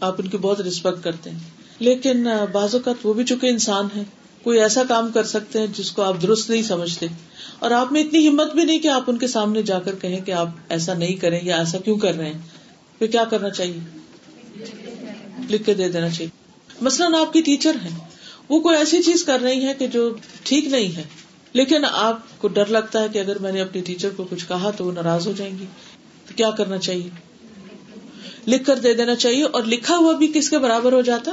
[0.00, 1.38] آپ ان کی بہت ریسپیکٹ کرتے ہیں۔
[1.78, 4.04] لیکن بعض اوقات وہ بھی چکے انسان ہے
[4.42, 7.06] کوئی ایسا کام کر سکتے ہیں جس کو آپ درست نہیں سمجھتے۔
[7.58, 10.20] اور آپ میں اتنی ہمت بھی نہیں کہ آپ ان کے سامنے جا کر کہیں
[10.20, 12.38] کہ آپ ایسا نہیں کریں یا ایسا کیوں کر رہے ہیں۔
[12.98, 13.98] پھر کیا کرنا چاہیے؟
[15.50, 16.28] لکھ کے دے دینا چاہیے۔
[16.80, 17.90] مثلاً آپ کی ٹیچر ہے
[18.48, 21.02] وہ کوئی ایسی چیز کر رہی ہے کہ جو ٹھیک نہیں ہے۔
[21.56, 24.70] لیکن آپ کو ڈر لگتا ہے کہ اگر میں نے اپنی ٹیچر کو کچھ کہا
[24.70, 25.64] تو وہ ناراض ہو جائیں گی۔
[26.26, 27.08] تو کیا کرنا چاہیے؟
[28.46, 31.32] لکھ کر دے دینا چاہیے اور لکھا ہوا بھی کس کے برابر ہو جاتا؟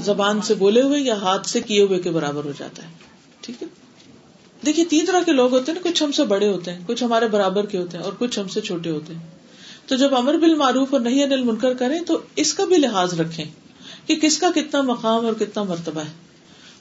[0.00, 2.88] زبان سے بولے ہوئے یا ہاتھ سے کیے ہوئے کے برابر ہو جاتا ہے۔
[3.40, 3.68] ٹھیک ہے؟
[4.66, 7.04] دیکھیے، تین طرح کے لوگ ہوتے ہیں نا، کچھ ہم سے بڑے ہوتے ہیں، کچھ
[7.04, 9.22] ہمارے برابر کے ہوتے ہیں اور کچھ ہم سے چھوٹے ہوتے ہیں۔
[9.86, 13.20] تو جب امر بل معروف اور نہیں انل منکر کریں تو اس کا بھی لحاظ
[13.20, 13.44] رکھیں
[14.06, 16.23] کہ کس کا کتنا مقام اور کتنا مرتبہ ہے۔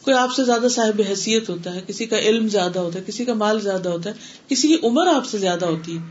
[0.04, 3.26] کوئی آپ سے زیادہ صاحب حیثیت ہوتا ہے، کسی کا علم زیادہ ہوتا ہے، کسی
[3.26, 4.16] کا مال زیادہ ہوتا ہے،
[4.48, 6.04] کسی کی عمر آپ سے زیادہ ہوتی ہے۔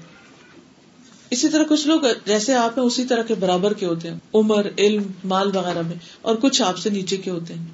[1.31, 4.67] اسی طرح کچھ لوگ جیسے آپ ہیں، اسی طرح کے برابر کے ہوتے ہیں۔ عمر،
[4.79, 7.65] علم، مال وغیرہ میں، اور کچھ آپ سے نیچے کے ہوتے ہیں۔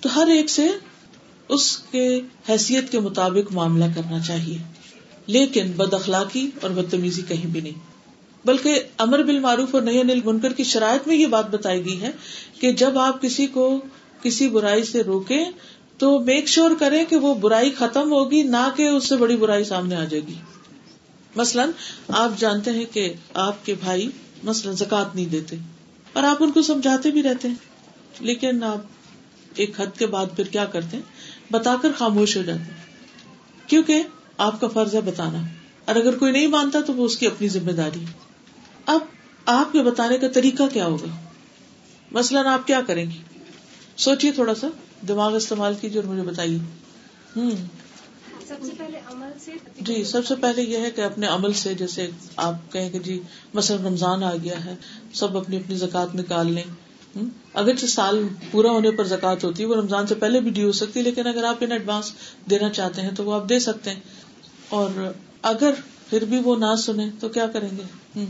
[0.00, 0.68] تو ہر ایک سے
[1.48, 4.58] اس کے حیثیت کے مطابق معاملہ کرنا چاہیے۔
[5.26, 7.96] لیکن بد اخلاقی اور بدتمیزی کہیں بھی نہیں۔
[8.46, 12.00] بلکہ امر بال معروف اور نہیں انل منکر کی شرائط میں یہ بات بتائی گئی
[12.00, 12.10] ہے
[12.60, 13.80] کہ جب آپ کسی کو
[14.26, 15.44] کسی برائی سے روکے
[15.98, 19.64] تو میک شیور کرے کہ وہ برائی ختم ہوگی، نہ کہ اس سے بڑی برائی
[19.64, 20.34] سامنے آ جائے گی۔
[21.36, 21.70] مثلاً
[22.08, 24.10] آپ جانتے ہیں کہ آپ کے بھائی
[24.42, 25.56] مثلاً زکات نہیں دیتے
[26.12, 27.54] اور آپ ان کو سمجھاتے بھی رہتے ہیں،
[28.20, 28.78] لیکن آپ
[29.54, 31.02] ایک حد کے بعد پھر کیا کرتے ہیں؟
[31.52, 32.86] بتا کر خاموش ہو جاتے ہیں۔
[33.66, 34.02] کیونکہ
[34.38, 35.38] آپ کا فرض ہے بتانا۔
[35.84, 38.04] اور اگر کوئی نہیں مانتا تو وہ اس کی اپنی ذمہ داری
[38.86, 39.00] اب
[39.46, 41.16] آپ کے بتانے کا طریقہ کیا ہوگا؟
[42.10, 43.35] مثلاً آپ کیا کریں گی؟
[43.96, 44.66] سوچیے تھوڑا سا
[45.08, 46.58] دماغ استعمال کیجیے اور مجھے بتائیے۔
[47.36, 47.50] ہوں۔
[48.48, 51.74] سب سے پہلے عمل سے جی سب سے پہلے یہ ہے کہ اپنے عمل سے
[51.74, 53.20] جیسے آپ کہیں کہ جی
[53.54, 54.74] مثلاً رمضان آ گیا ہے
[55.14, 56.62] سب اپنی اپنی زکات نکال لیں۔
[57.54, 60.72] اگر سال پورا ہونے پر زکات ہوتی ہے وہ رمضان سے پہلے بھی ڈی ہو
[60.72, 62.12] سکتی ہے لیکن اگر آپ ان ایڈوانس
[62.50, 64.00] دینا چاہتے ہیں تو وہ آپ دے سکتے ہیں۔
[64.68, 65.70] اور اگر
[66.10, 68.24] پھر بھی وہ نہ سنیں تو کیا کریں گے؟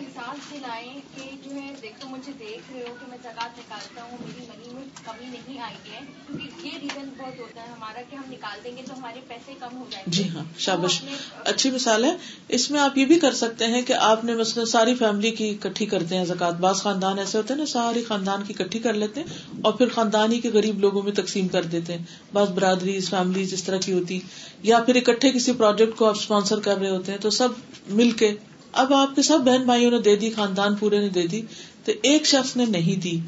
[0.00, 4.18] احساس دلائیں کہ جو ہے دیکھو مجھے دیکھ رہے ہو کہ میں زکات نکالتا ہوں
[4.20, 8.16] میری منی میں کمی نہیں آئی ہے کیونکہ یہ ریزن بہت ہوتا ہے ہمارا کہ
[8.16, 11.02] ہم نکال دیں گے تو ہمارے پیسے کم ہو جائیں گے۔ جی ہاں شابش
[11.44, 12.16] اچھی مثال ہے۔
[12.48, 15.50] اس میں آپ یہ بھی کر سکتے ہیں کہ آپ نے مثلاً ساری فیملی کی
[15.50, 18.94] اکٹھی کرتے ہیں زکات بعض خاندان ایسے ہوتے ہیں نا ساری خاندان کی اکٹھی کر
[18.94, 19.26] لیتے ہیں
[19.62, 23.46] اور پھر خاندان ہی کے غریب لوگوں میں تقسیم کر دیتے ہیں۔ بعض برادری فیملی
[23.52, 24.20] اس طرح کی ہوتی
[24.62, 27.48] یا پھر اکٹھے کسی پروجیکٹ کو آپ اسپانسر کر رہے ہوتے ہیں تو سب
[27.88, 28.34] مل کے
[28.72, 31.42] اب آپ کے سب بہن بھائیوں نے دے دی، خاندان پورے نے دے دی،
[31.84, 33.18] تو ایک شخص نے نہیں دی۔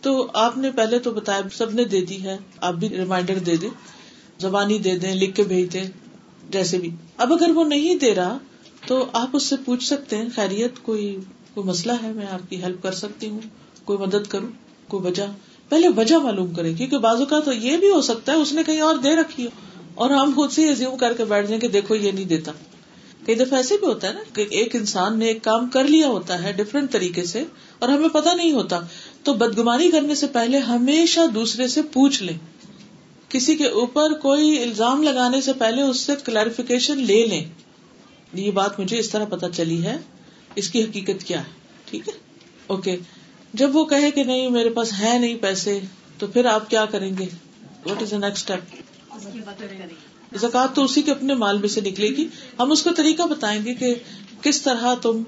[0.00, 3.56] تو آپ نے پہلے تو بتایا، سب نے دے دی ہے، آپ بھی ریمائنڈر دے
[3.56, 3.70] دیں۔
[4.38, 5.84] زبانی دے دیں، لکھ کے بھیج دیں،
[6.50, 8.38] جیسے بھی۔ اب اگر وہ نہیں دے رہا،
[8.86, 11.16] تو آپ اس سے پوچھ سکتے ہیں، خیریت، کوئی
[11.54, 13.40] کوئی مسئلہ ہے؟ میں آپ کی ہیلپ کر سکتی ہوں۔
[13.84, 14.48] کوئی مدد کروں،
[14.88, 15.22] کوئی وجہ۔
[15.68, 18.62] پہلے وجہ معلوم کرے کیونکہ بازو کا تو یہ بھی ہو سکتا ہے، اس نے
[18.64, 19.50] کہیں اور دے رکھی ہو
[19.94, 22.52] اور ہم خود سے زیوم کر کے بیٹھ جائیں کہ دیکھو، یہ نہیں دیتا۔
[23.26, 26.06] کئی دفعہ ایسے بھی ہوتا ہے نا کہ ایک انسان نے ایک کام کر لیا
[26.06, 27.44] ہوتا ہے ڈفرینٹ طریقے سے
[27.78, 28.80] اور ہمیں پتا نہیں ہوتا،
[29.22, 32.38] تو بدگمانی کرنے سے پہلے ہمیشہ دوسرے سے پوچھ لیں۔
[33.28, 37.44] کسی کے اوپر کوئی الزام لگانے سے پہلے اس سے کلیریفیکیشن لے لیں۔
[38.34, 39.96] یہ بات مجھے اس طرح پتا چلی ہے۔
[40.54, 41.50] اس کی حقیقت کیا ہے؟
[41.90, 42.12] ٹھیک ہے؟
[42.66, 42.96] اوکے
[43.54, 45.80] جب وہ کہے کہ نہیں، میرے پاس ہے نہیں پیسے،
[46.18, 47.26] تو پھر آپ کیا کریں گے؟
[47.86, 52.28] What is the next step زکات تو اسی کے اپنے مال میں سے نکلے گی۔
[52.58, 53.94] ہم اس کو طریقہ بتائیں گے کہ
[54.42, 55.22] کس طرح تم،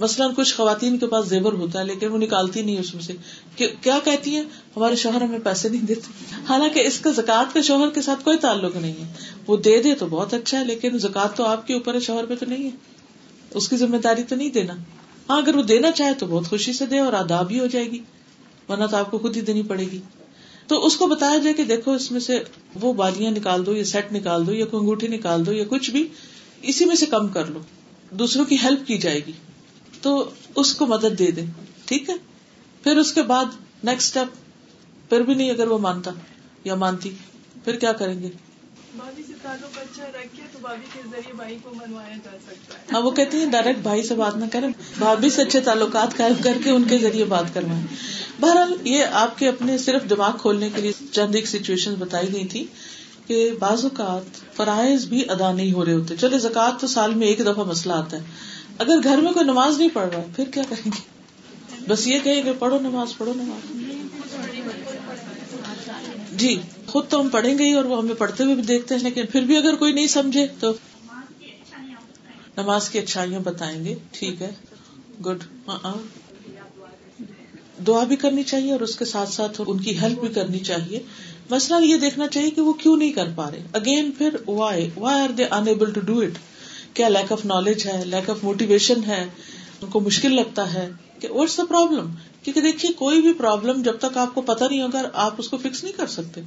[0.00, 3.12] مثلاً کچھ خواتین کے پاس زیور ہوتا ہے لیکن وہ نکالتی نہیں اس میں سے۔
[3.56, 4.42] کیا کہتی ہے
[4.76, 8.38] ہمارے شوہر ہمیں پیسے نہیں دیتے۔ حالانکہ اس کا زکات کا شوہر کے ساتھ کوئی
[8.38, 9.12] تعلق نہیں ہے۔
[9.46, 12.26] وہ دے دے تو بہت اچھا ہے، لیکن زکات تو آپ کے اوپر ہے، شوہر
[12.26, 12.70] پہ تو نہیں ہے۔
[13.54, 14.72] اس کی ذمہ داری تو نہیں دینا۔
[15.30, 17.90] ہاں اگر وہ دینا چاہے تو بہت خوشی سے دے اور آدھا بھی ہو جائے
[17.90, 17.98] گی،
[18.68, 20.00] ورنہ تو آپ کو خود ہی دینی پڑے گی۔
[20.66, 22.42] تو اس کو بتایا جائے کہ دیکھو اس میں سے
[22.80, 25.90] وہ بالیاں نکال دو یا سیٹ نکال دو یا کوئی انگوٹھی نکال دو یا کچھ
[25.90, 26.08] بھی،
[26.62, 27.60] اسی میں سے کم کر لو،
[28.10, 29.32] دوسروں کی ہیلپ کی جائے گی۔
[30.02, 31.44] تو اس کو مدد دے دے
[31.84, 32.14] ٹھیک ہے؟
[32.82, 33.44] پھر اس کے بعد
[33.84, 36.10] نیکسٹ اسٹیپ پھر بھی نہیں اگر وہ مانتا
[36.64, 37.10] یا مانتی،
[37.64, 38.28] پھر کیا کریں گے؟
[38.96, 42.84] بھابھی سے تعلق اچھا رکھے تو بھابھی کے ذریعے بھائی کو منوایا جا سکتا ہے۔
[42.92, 46.34] ہاں وہ کہتی ہیں، ڈائریکٹ بھائی سے بات نہ کریں۔ بھابھی سے اچھے تعلقات قائم
[46.42, 47.86] کر کے ان کے ذریعے بات کروائیں۔
[48.40, 52.44] بہرحال، یہ آپ کے اپنے صرف دماغ کھولنے کے لیے چند ایک سچویشن بتائی گئی
[52.44, 52.64] تھی
[53.26, 57.26] کہ بعض اوقات فرائض بھی ادا نہیں ہو رہے ہوتے۔ چلے، زکوٰۃ تو سال میں
[57.26, 58.22] ایک دفعہ مسئلہ آتا ہے۔
[58.78, 61.16] اگر گھر میں کوئی نماز نہیں پڑھ رہا، پھر کیا کہیں گے؟
[61.88, 63.76] بس یہ کہیں گے، پڑھو نماز پڑھو نماز
[66.32, 69.02] جی۔ خود تو ہم پڑھیں گے ہی اور وہ ہمیں پڑھتے ہوئے بھی دیکھتے ہیں،
[69.02, 70.72] لیکن پھر بھی اگر کوئی نہیں سمجھے تو
[72.56, 74.52] نماز کی اچھائیاں بتائیں گے۔ ٹھیک ہے۔
[75.26, 76.00] گڈ ہاں uh-uh.
[77.86, 81.00] دعا بھی کرنی چاہیے اور اس کے ساتھ ساتھ ان کی ہیلپ بھی کرنی چاہیے۔
[81.50, 85.20] مسئلہ یہ دیکھنا چاہیے کہ وہ کیوں نہیں کر پا رہے۔ اگین پھر why why
[85.20, 86.38] are they unable to do it
[86.96, 89.26] کیا لیک آف نالج ہے؟ لیک آف موٹیویشن ہے؟
[89.82, 90.88] ان کو مشکل لگتا ہے
[91.20, 92.10] کہ واٹس دا پرابلم
[92.46, 95.56] کیونکہ دیکھیے کوئی بھی پرابلم جب تک آپ کو پتا نہیں ہوگا، آپ اس کو
[95.56, 96.40] فکس نہیں کر سکتے۔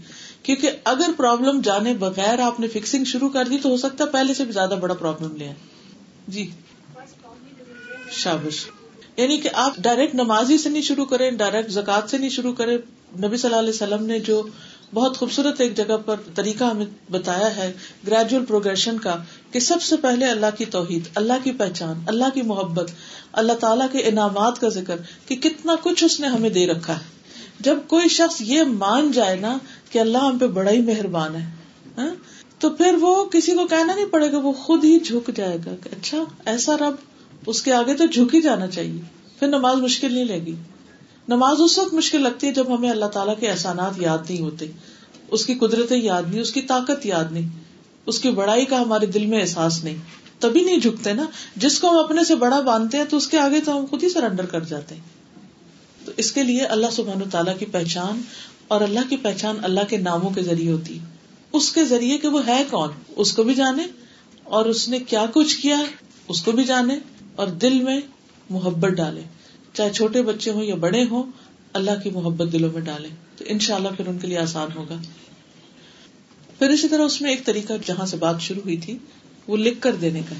[0.43, 4.09] کیونکہ اگر پرابلم جانے بغیر آپ نے فکسنگ شروع کر دی تو ہو سکتا ہے
[4.09, 5.51] پہلے سے بھی زیادہ بڑا پرابلم لے
[6.27, 6.49] جی۔
[8.11, 8.65] شابش۔
[9.17, 12.53] یعنی کہ آپ ڈائریکٹ نماز ہی سے نہیں شروع کریں ڈائریکٹ زکات سے نہیں شروع
[12.53, 12.77] کریں۔
[13.23, 14.43] نبی صلی اللہ علیہ وسلم نے جو
[14.93, 17.73] بہت خوبصورت ایک جگہ پر طریقہ ہمیں بتایا ہے
[18.07, 19.15] گریجویل پروگرشن کا۔
[19.51, 22.91] کہ سب سے پہلے اللہ کی توحید، اللہ کی پہچان، اللہ کی محبت،
[23.33, 24.95] اللہ تعالیٰ کے انعامات کا ذکر
[25.27, 27.17] کہ کتنا کچھ اس نے ہمیں دے رکھا ہے۔
[27.59, 29.57] جب کوئی شخص یہ مان جائے نا
[29.89, 31.45] کہ اللہ ہم پہ بڑا ہی مہربان ہے
[31.97, 32.09] ہاں،
[32.59, 35.75] تو پھر وہ کسی کو کہنا نہیں پڑے گا، وہ خود ہی جھک جائے گا
[35.83, 36.95] کہ اچھا ایسا رب،
[37.47, 39.01] اس کے آگے تو جھک ہی جانا چاہیے،
[39.39, 40.55] پھر نماز مشکل نہیں لگی
[41.27, 44.65] نماز اس وقت مشکل لگتی ہے جب ہمیں اللہ تعالیٰ کے احسانات یاد نہیں ہوتے،
[45.31, 47.58] اس کی قدرتیں یاد نہیں، اس کی طاقت یاد نہیں۔
[48.09, 49.95] اس کی بڑائی کا ہمارے دل میں احساس نہیں۔
[50.39, 53.39] تبھی نہیں جھکتے نا۔ جس کو ہم اپنے سے بڑا باندھتے ہیں تو اس کے
[53.39, 55.01] آگے تو ہم خود ہی سرینڈر کر جاتے ہیں۔
[56.05, 58.21] تو اس کے لیے اللہ سبحان تعالیٰ کی پہچان
[58.67, 60.99] اور اللہ کی پہچان اللہ کے ناموں کے ذریعے ہوتی۔
[61.53, 63.83] اس کے ذریعے کہ وہ ہے کون؟ اس کو بھی جانے
[64.43, 65.81] اور اس نے کیا کچھ کیا
[66.27, 66.95] اس کو بھی جانے
[67.35, 67.99] اور دل میں
[68.49, 69.21] محبت ڈالے۔
[69.73, 71.23] چاہے چھوٹے بچے ہوں یا بڑے ہوں،
[71.73, 74.67] اللہ کی محبت دلوں میں ڈالے۔ تو ان شاء اللہ پھر ان کے لیے آسان
[74.75, 74.95] ہوگا۔
[76.59, 78.97] پھر اسی طرح اس میں ایک طریقہ جہاں سے بات شروع ہوئی تھی
[79.47, 80.35] وہ لکھ کر دینے کا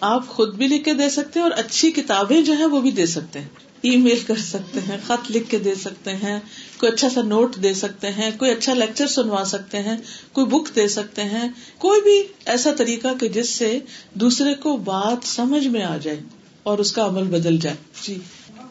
[0.00, 2.90] آپ خود بھی لکھ کے دے سکتے ہیں اور اچھی کتابیں جو ہیں وہ بھی
[2.90, 3.48] دے سکتے ہیں۔
[3.80, 6.38] ای میل کر سکتے ہیں خط لکھ کے دے سکتے ہیں
[6.76, 9.96] کوئی اچھا سا نوٹ دے سکتے ہیں کوئی اچھا لیکچر سنوا سکتے ہیں
[10.32, 13.78] کوئی بک دے سکتے ہیں۔ کوئی بھی ایسا طریقہ کہ جس سے
[14.14, 16.20] دوسرے کو بات سمجھ میں آ جائے
[16.62, 18.18] اور اس کا عمل بدل جائے۔ جی۔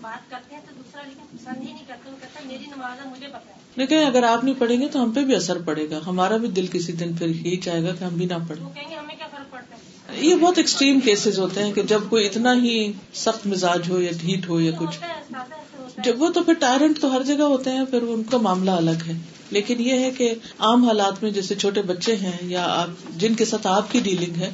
[0.02, 3.98] بات کرتے ہیں تو دوسرا پسند ہی نہیں کرتے میری نماز مجھے پتا ہے۔ لیکن
[3.98, 6.68] اگر آپ نہیں پڑھیں گے تو ہم پہ بھی اثر پڑے گا۔ ہمارا بھی دل
[6.68, 8.66] کسی دن پھر یہی چاہے گا کہ ہم بھی نہ پڑھیں۔
[10.16, 14.12] یہ بہت ایکسٹریم کیسز ہوتے ہیں کہ جب کوئی اتنا ہی سخت مزاج ہو یا
[14.22, 14.98] ڈھیٹ ہو یا کچھ۔
[16.04, 19.06] جب وہ تو پھر ٹائرنٹ تو ہر جگہ ہوتے ہیں پھر ان کا معاملہ الگ
[19.08, 19.14] ہے۔
[19.52, 23.46] لیکن یہ ہے کہ عام حالات میں جیسے چھوٹے بچے ہیں یا آپ جن کے
[23.46, 24.52] ساتھ آپ کی ڈیلنگ ہے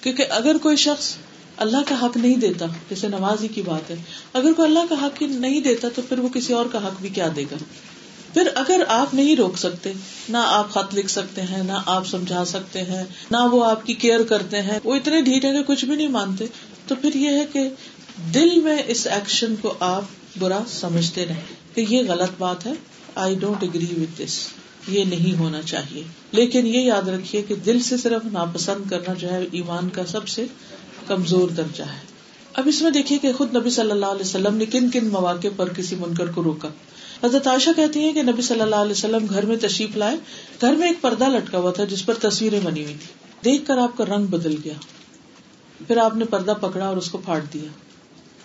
[0.00, 1.16] کیونکہ اگر کوئی شخص
[1.56, 3.96] اللہ کا حق نہیں دیتا جیسے نمازی کی بات ہے
[4.32, 7.08] اگر کوئی اللہ کا حق نہیں دیتا تو پھر وہ کسی اور کا حق بھی
[7.08, 7.56] کیا دے گا؟
[8.34, 9.92] پھر اگر آپ نہیں روک سکتے،
[10.28, 13.94] نہ آپ خط لکھ سکتے ہیں، نہ آپ سمجھا سکتے ہیں، نہ وہ آپ کی
[13.94, 16.46] کیئر کرتے ہیں، وہ اتنے ڈھیٹ کہ کچھ بھی نہیں مانتے،
[16.86, 17.68] تو پھر یہ ہے کہ
[18.34, 20.02] دل میں اس ایکشن کو آپ
[20.38, 21.40] برا سمجھتے رہے
[21.74, 22.72] کہ یہ غلط بات ہے۔
[23.14, 24.46] I don't agree with this
[24.88, 29.30] یہ نہیں ہونا چاہیے۔ لیکن یہ یاد رکھیے کہ دل سے صرف ناپسند کرنا جو
[29.30, 30.46] ہے، ایمان کا سب سے
[31.06, 32.18] کمزور درجہ ہے۔
[32.52, 35.48] اب اس میں دیکھیے کہ خود نبی صلی اللہ علیہ وسلم نے کن کن مواقع
[35.56, 36.68] پر کسی منکر کو روکا۔
[37.24, 40.16] حضرت عائشہ کہتی ہیں کہ نبی صلی اللہ علیہ وسلم گھر میں تشریف لائے۔
[40.60, 43.78] گھر میں ایک پردہ لٹکا ہوا تھا جس پر تصویریں بنی ہوئی تھی دیکھ کر
[43.78, 44.72] آپ کا رنگ بدل گیا۔
[45.86, 47.68] پھر آپ نے پردہ پکڑا اور اس کو پھاٹ دیا۔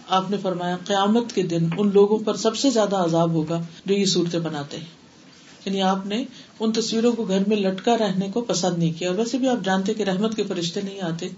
[0.10, 3.94] آپ نے فرمایا، قیامت کے دن ان لوگوں پر سب سے زیادہ عذاب ہوگا جو
[3.94, 4.86] یہ صورتیں بناتے ہیں۔
[5.66, 6.24] یعنی آپ نے
[6.60, 9.66] ان تصویروں کو گھر میں لٹکا رہنے کو پسند نہیں کیا۔ اور ویسے بھی آپ
[9.66, 11.30] جانتے کہ رحمت کے فرشتے نہیں آتے۔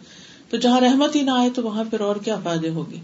[0.50, 3.00] تو جہاں رحمت ہی نہ آئے تو وہاں پھر اور کیا فائدے ہوگی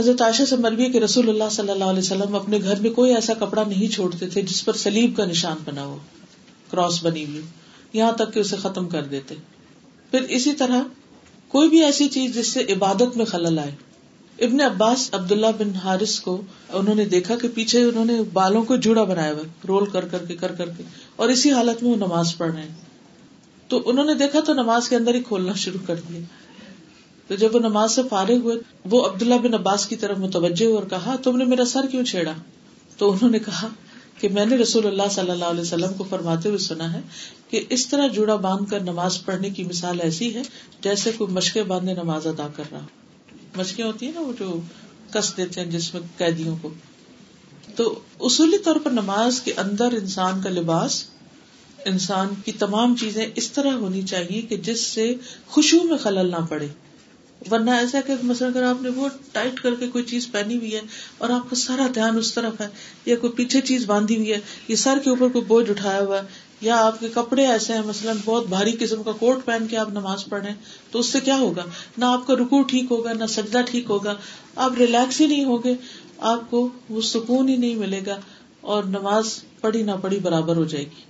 [0.00, 3.14] حضرت عائشہ سے مربی کہ رسول اللہ صلی اللہ علیہ وسلم اپنے گھر میں کوئی
[3.14, 5.98] ایسا کپڑا نہیں چھوڑتے تھے جس پر سلیب کا نشان بنا ہو،
[6.70, 7.40] کراس بنی ہوئی،
[7.92, 9.34] یہاں تک کہ اسے ختم کر دیتے۔
[10.10, 10.82] پھر اسی طرح
[11.48, 13.70] کوئی بھی ایسی چیز جس سے عبادت میں خلل آئے۔
[14.38, 16.40] ابن عباس عبداللہ بن حارث کو
[16.72, 20.18] انہوں نے دیکھا کہ پیچھے انہوں نے بالوں کو جڑا بنایا ہوا، رول کر کر
[20.18, 20.82] کے، کر کر کے،
[21.16, 22.74] اور اسی حالت میں وہ نماز پڑھ رہے ہیں۔
[23.68, 26.20] تو انہوں نے دیکھا تو نماز کے اندر ہی کھولنا شروع کر دیا۔
[27.30, 30.82] تو جب وہ نماز سے فارغ ہوئے، وہ عبداللہ بن عباس کی طرف متوجہ اور
[30.90, 32.32] کہا، تم نے میرا سر کیوں چھیڑا؟
[32.96, 33.68] تو انہوں نے کہا
[34.18, 37.00] کہ میں نے رسول اللہ صلی اللہ علیہ وسلم کو فرماتے ہوئے سنا ہے
[37.50, 40.42] کہ اس طرح جوڑا باندھ کر نماز پڑھنے کی مثال ایسی ہے
[40.80, 42.86] جیسے کوئی مشقیں باندھنے نماز ادا کر رہا
[43.56, 44.60] مشقیں ہوتی ہیں نا وہ جو
[45.12, 46.70] کس دیتے ہیں جس میں قیدیوں کو۔
[47.76, 51.04] تو اصولی طور پر نماز کے اندر انسان کا لباس،
[51.84, 55.14] انسان کی تمام چیزیں اس طرح ہونی چاہیے کہ جس سے
[55.48, 56.68] خوشبو میں خلل نہ پڑے۔
[57.50, 60.74] ورنہ ایسا کہ مثلا اگر آپ نے وہ ٹائٹ کر کے کوئی چیز پہنی ہوئی
[60.74, 60.80] ہے
[61.18, 62.66] اور آپ کا سارا دھیان اس طرف ہے،
[63.06, 64.38] یا کوئی پیچھے چیز باندھی ہوئی ہے،
[64.68, 66.22] یا سر کے اوپر کوئی بوجھ اٹھایا ہوا ہے،
[66.60, 69.90] یا آپ کے کپڑے ایسے ہیں، مثلاً بہت بھاری قسم کا کوٹ پہن کے آپ
[69.90, 70.52] نماز پڑھیں
[70.90, 71.64] تو اس سے کیا ہوگا؟
[71.98, 74.14] نہ آپ کا رکو ٹھیک ہوگا، نہ سجدہ ٹھیک ہوگا،
[74.56, 75.74] آپ ریلیکس ہی نہیں ہوگے
[76.18, 78.16] آپ کو وہ سکون ہی نہیں ملے گا
[78.60, 81.09] اور نماز پڑھی نہ پڑھی برابر ہو جائے گی۔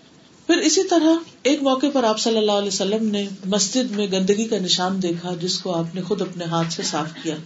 [0.51, 4.45] پھر اسی طرح ایک موقع پر آپ صلی اللہ علیہ وسلم نے مسجد میں گندگی
[4.45, 7.37] کا نشان دیکھا، جس کو آپ نے خود اپنے ہاتھ سے صاف کیا۔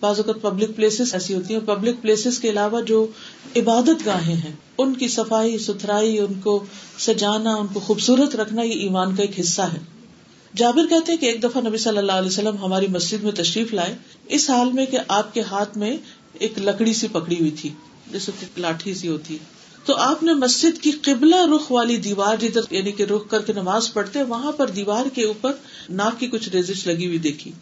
[0.00, 3.06] بعض اوقات پبلک پلیسز ایسی ہوتی ہیں پبلک پلیسز کے علاوہ جو
[3.56, 6.64] عبادت گاہیں ہیں، ان کی صفائی، ستھرائی، ان کو
[6.98, 9.78] سجانا، ان کو خوبصورت رکھنا، یہ ایمان کا ایک حصہ ہے۔
[10.56, 13.74] جابر کہتے ہیں کہ ایک دفعہ نبی صلی اللہ علیہ وسلم ہماری مسجد میں تشریف
[13.74, 13.94] لائے۔
[14.28, 15.96] اس حال میں کہ آپ کے ہاتھ میں
[16.32, 17.70] ایک لکڑی سی پکڑی ہوئی تھی،
[18.12, 22.60] جیسے لاٹھی سی ہوتی۔ ہے تو آپ نے مسجد کی قبلہ رخ والی دیوار جدھر
[22.70, 25.52] یعنی کہ رخ کر کے نماز پڑھتے وہاں پر دیوار کے اوپر
[25.90, 27.52] ناک کی کچھ ریزش لگی ہوئی دیکھی۔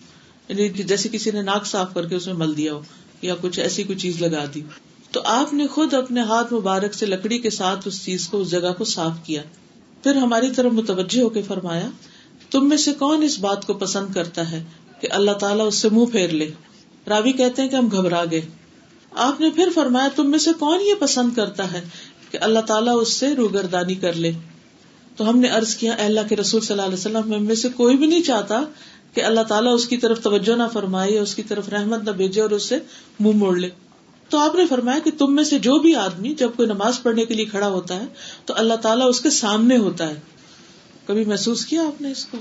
[0.48, 2.80] یعنی جیسے کسی نے ناک صاف کر کے اس میں مل دیا ہو
[3.22, 4.62] یا کچھ ایسی کوئی چیز لگا دی۔
[5.10, 8.50] تو آپ نے خود اپنے ہاتھ مبارک سے لکڑی کے ساتھ اس چیز کو، اس
[8.50, 9.42] جگہ کو صاف کیا۔
[10.02, 11.90] پھر ہماری طرف متوجہ ہو کے فرمایا،
[12.50, 14.64] تم میں سے کون اس بات کو پسند کرتا ہے
[15.00, 16.50] کہ اللہ تعالیٰ اس سے منہ پھیر لے؟
[17.08, 18.40] راوی کہتے ہیں کہ ہم گھبرا گئے۔
[19.10, 21.84] آپ نے پھر فرمایا، تم میں سے کون یہ پسند کرتا ہے
[22.36, 24.32] کہ اللہ تعالیٰ اس سے روگردانی کر لے۔
[25.16, 27.96] تو ہم نے ارض کیا اللہ کے رسول صلی اللہ علیہ وسلم، میں سے کوئی
[27.96, 28.62] بھی نہیں چاہتا
[29.14, 32.40] کہ اللہ تعالیٰ اس کی طرف توجہ نہ فرمائے، اس کی طرف رحمت نہ بھیجے
[32.40, 32.78] اور اس سے
[33.20, 33.68] منہ موڑ لے۔
[34.28, 37.24] تو آپ نے فرمایا کہ تم میں سے جو بھی آدمی جب کوئی نماز پڑھنے
[37.24, 38.06] کے لیے کھڑا ہوتا ہے،
[38.44, 40.14] تو اللہ تعالیٰ اس کے سامنے ہوتا ہے۔
[41.06, 42.38] کبھی محسوس کیا آپ نے اس کو؟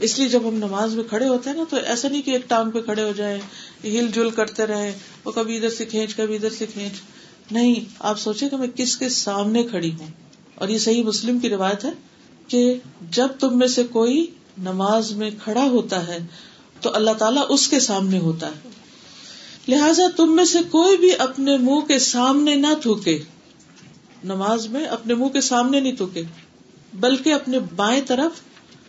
[0.00, 2.48] اس لیے جب ہم نماز میں کھڑے ہوتے ہیں نا، تو ایسا نہیں کہ ایک
[2.48, 3.38] ٹانگ پہ کھڑے ہو جائیں،
[3.84, 6.92] ہل جل کرتے رہے وہ کبھی ادھر سے کھینچ، کبھی ادھر سے کھینچ۔
[7.50, 10.06] نہیں، آپ سوچے کہ میں کس کے سامنے کھڑی ہوں۔
[10.54, 11.90] اور یہ صحیح مسلم کی روایت ہے
[12.48, 12.74] کہ
[13.10, 14.26] جب تم میں سے کوئی
[14.58, 16.18] نماز میں کھڑا ہوتا ہے
[16.80, 18.68] تو اللہ تعالیٰ اس کے سامنے ہوتا ہے۔
[19.68, 23.22] لہذا تم میں سے کوئی بھی اپنے منہ کے سامنے نہ تھوکے۔
[24.24, 26.22] نماز میں اپنے منہ کے سامنے نہیں تھوکے،
[26.94, 28.40] بلکہ اپنے بائیں طرف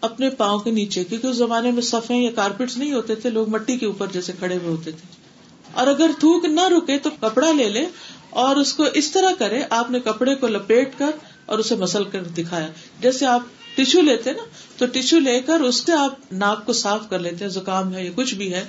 [0.02, 3.50] اپنے پاؤں کے نیچے، کیونکہ اس زمانے میں سفے یا کارپیٹ نہیں ہوتے تھے، لوگ
[3.50, 5.28] مٹی کے اوپر جیسے کھڑے ہوئے ہوتے تھے۔
[5.74, 7.86] اور اگر تھوک نہ رکے تو کپڑا لے لے
[8.30, 11.10] اور اس کو اس طرح کرے آپ نے کپڑے کو لپیٹ کر
[11.46, 12.68] اور اسے مسل کر دکھایا۔
[13.00, 13.42] جیسے آپ
[13.76, 14.44] ٹیشو لیتے نا،
[14.78, 18.06] تو ٹیشو لے کر اس سے آپ ناک کو صاف کر لیتے ہیں، زکام ہے
[18.06, 18.66] یا کچھ بھی ہے۔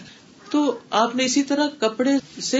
[0.50, 2.58] تو آپ نے اسی طرح کپڑے سے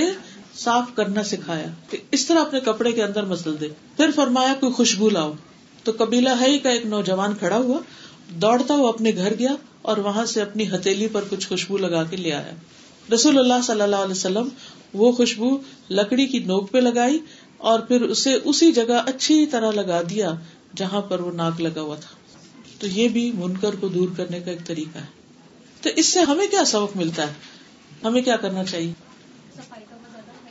[0.54, 4.72] صاف کرنا سکھایا۔ کہ اس طرح اپنے کپڑے کے اندر مسل دے پھر فرمایا، کوئی
[4.72, 5.32] خوشبو لاؤ۔
[5.84, 7.78] تو کبیلا ہے کا ایک نوجوان کھڑا ہوا،
[8.28, 12.16] دوڑتا ہوا اپنے گھر گیا اور وہاں سے اپنی ہتھیلی پر کچھ خوشبو لگا کے
[12.16, 12.52] لے آیا۔
[13.14, 14.48] رسول اللہ صلی اللہ علیہ وسلم
[14.94, 15.58] وہ خوشبو
[15.90, 17.18] لکڑی کی نوک پہ لگائی
[17.58, 20.32] اور پھر اسے اسی جگہ اچھی طرح لگا دیا
[20.76, 22.16] جہاں پر وہ ناک لگا ہوا تھا۔
[22.78, 25.06] تو یہ بھی منکر کو دور کرنے کا ایک طریقہ ہے۔
[25.82, 27.32] تو اس سے ہمیں کیا سبق ملتا ہے؟
[28.04, 28.92] ہمیں کیا کرنا چاہیے؟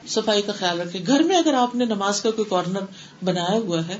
[0.07, 2.79] صفائی کا خیال رکھے گھر میں اگر آپ نے نماز کا کوئی کارنر
[3.23, 3.97] بنایا ہوا ہے،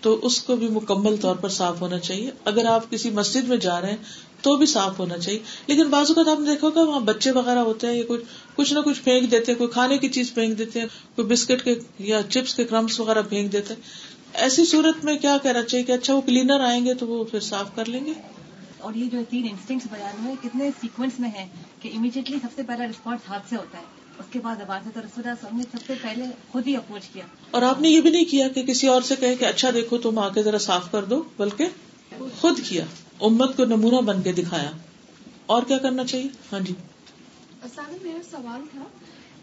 [0.00, 3.56] تو اس کو بھی مکمل طور پر صاف ہونا چاہیے۔ اگر آپ کسی مسجد میں
[3.56, 3.96] جا رہے ہیں،
[4.42, 7.58] تو بھی صاف ہونا چاہیے۔ لیکن بعض اوقات آپ نے دیکھا ہوگا، وہاں بچے وغیرہ
[7.58, 8.20] ہوتے ہیں یا کچھ
[8.54, 11.64] کچھ نہ کچھ پھینک دیتے ہیں کوئی کھانے کی چیز پھینک دیتے ہیں کوئی بسکٹ
[11.64, 13.80] کے یا چپس کے کرمس وغیرہ پھینک دیتے ہیں۔
[14.34, 17.40] ایسی صورت میں کیا کہنا چاہیے کہ اچھا وہ کلینر آئیں گے تو وہ پھر
[17.40, 18.12] صاف کر لیں گے۔
[18.78, 21.46] اور یہ جو تین انسٹنگ بیان ہوئے کتنے سیکوینس میں ہے
[21.80, 23.82] کہ امیڈیٹلی سب سے پہلا رسپانس ہاتھ سے ہوتا ہے۔
[24.18, 27.08] اس کے بعد زبان سے تو رسول سب نے سب سے پہلے خود ہی اپروچ
[27.08, 29.98] کیا۔ اور آپ نے یہ بھی نہیں کیا کہ کسی اور سے کہ اچھا دیکھو
[29.98, 31.64] تم آ کے ذرا صاف کر دو بلکہ
[32.40, 32.84] خود کیا۔
[33.20, 34.70] امت کو نمونہ بن کے دکھایا۔
[35.46, 36.74] اور کیا کرنا چاہیے؟ ہاں جی۔
[37.64, 38.84] میرا سوال تھا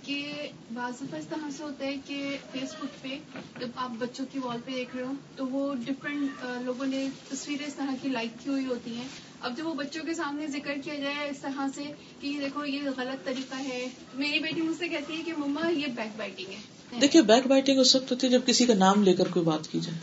[0.05, 3.17] کہ بعض دفعہ اس طرح سے ہوتا ہے کہ فیس بک پہ
[3.59, 7.65] جب آپ بچوں کی وال پہ دیکھ رہے ہو تو وہ ڈفرینٹ لوگوں نے تصویریں
[7.65, 9.07] اس طرح کی لائک کی ہوئی ہوتی ہیں۔
[9.41, 11.83] اب جب وہ بچوں کے سامنے ذکر کیا جائے اس طرح سے
[12.19, 15.69] کہ یہ دیکھو یہ غلط طریقہ ہے، میری بیٹی مجھ سے کہتی ہے کہ مما
[15.69, 19.03] یہ بیک بائٹنگ ہے۔ دیکھیے بیک بائٹنگ اس وقت ہوتی ہے جب کسی کا نام
[19.03, 19.97] لے کر کوئی بات کی جائے۔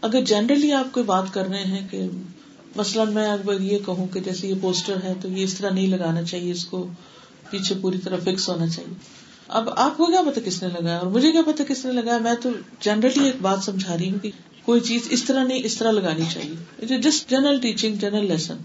[0.00, 2.02] اگر جنرلی آپ کوئی بات کر رہے ہیں کہ
[2.76, 5.86] مثلاً میں اگر یہ کہوں کہ جیسے یہ پوسٹر ہے تو یہ اس طرح نہیں
[5.86, 6.86] لگانا چاہیے اس کو۔
[7.50, 8.94] پیچھے پوری طرح فکس ہونا چاہیے۔
[9.48, 12.18] اب آپ کو کیا پتا کس نے لگایا اور مجھے کیا پتا کس نے لگایا؟
[12.18, 14.30] میں تو جنرلی ایک بات سمجھا رہی ہوں کہ
[14.62, 18.56] کوئی چیز اس طرح نہیں، اس طرح لگانی چاہیے۔ Just general teaching general lesson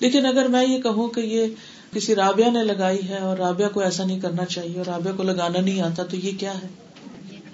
[0.00, 1.46] لیکن اگر میں یہ کہوں کہ یہ
[1.92, 5.22] کسی رابعہ نے لگائی ہے اور رابعہ کو ایسا نہیں کرنا چاہیے اور رابعہ کو
[5.22, 6.68] لگانا نہیں آتا، تو یہ کیا ہے؟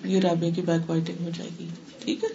[0.05, 1.69] یہ رابعہ کی بیک وائٹنگ ہو جائے گی۔
[2.05, 2.29] ٹھیک ہے؟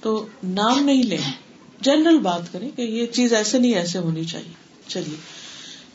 [0.00, 1.32] تو نام نہیں لیں۔
[1.80, 4.52] جنرل بات کریں کہ یہ چیز ایسے نہیں، ایسے ہونی چاہیے۔
[4.86, 5.45] چلیے۔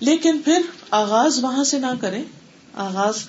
[0.02, 2.24] لیکن پھر آغاز وہاں سے نہ کریں۔
[2.74, 3.28] آغاز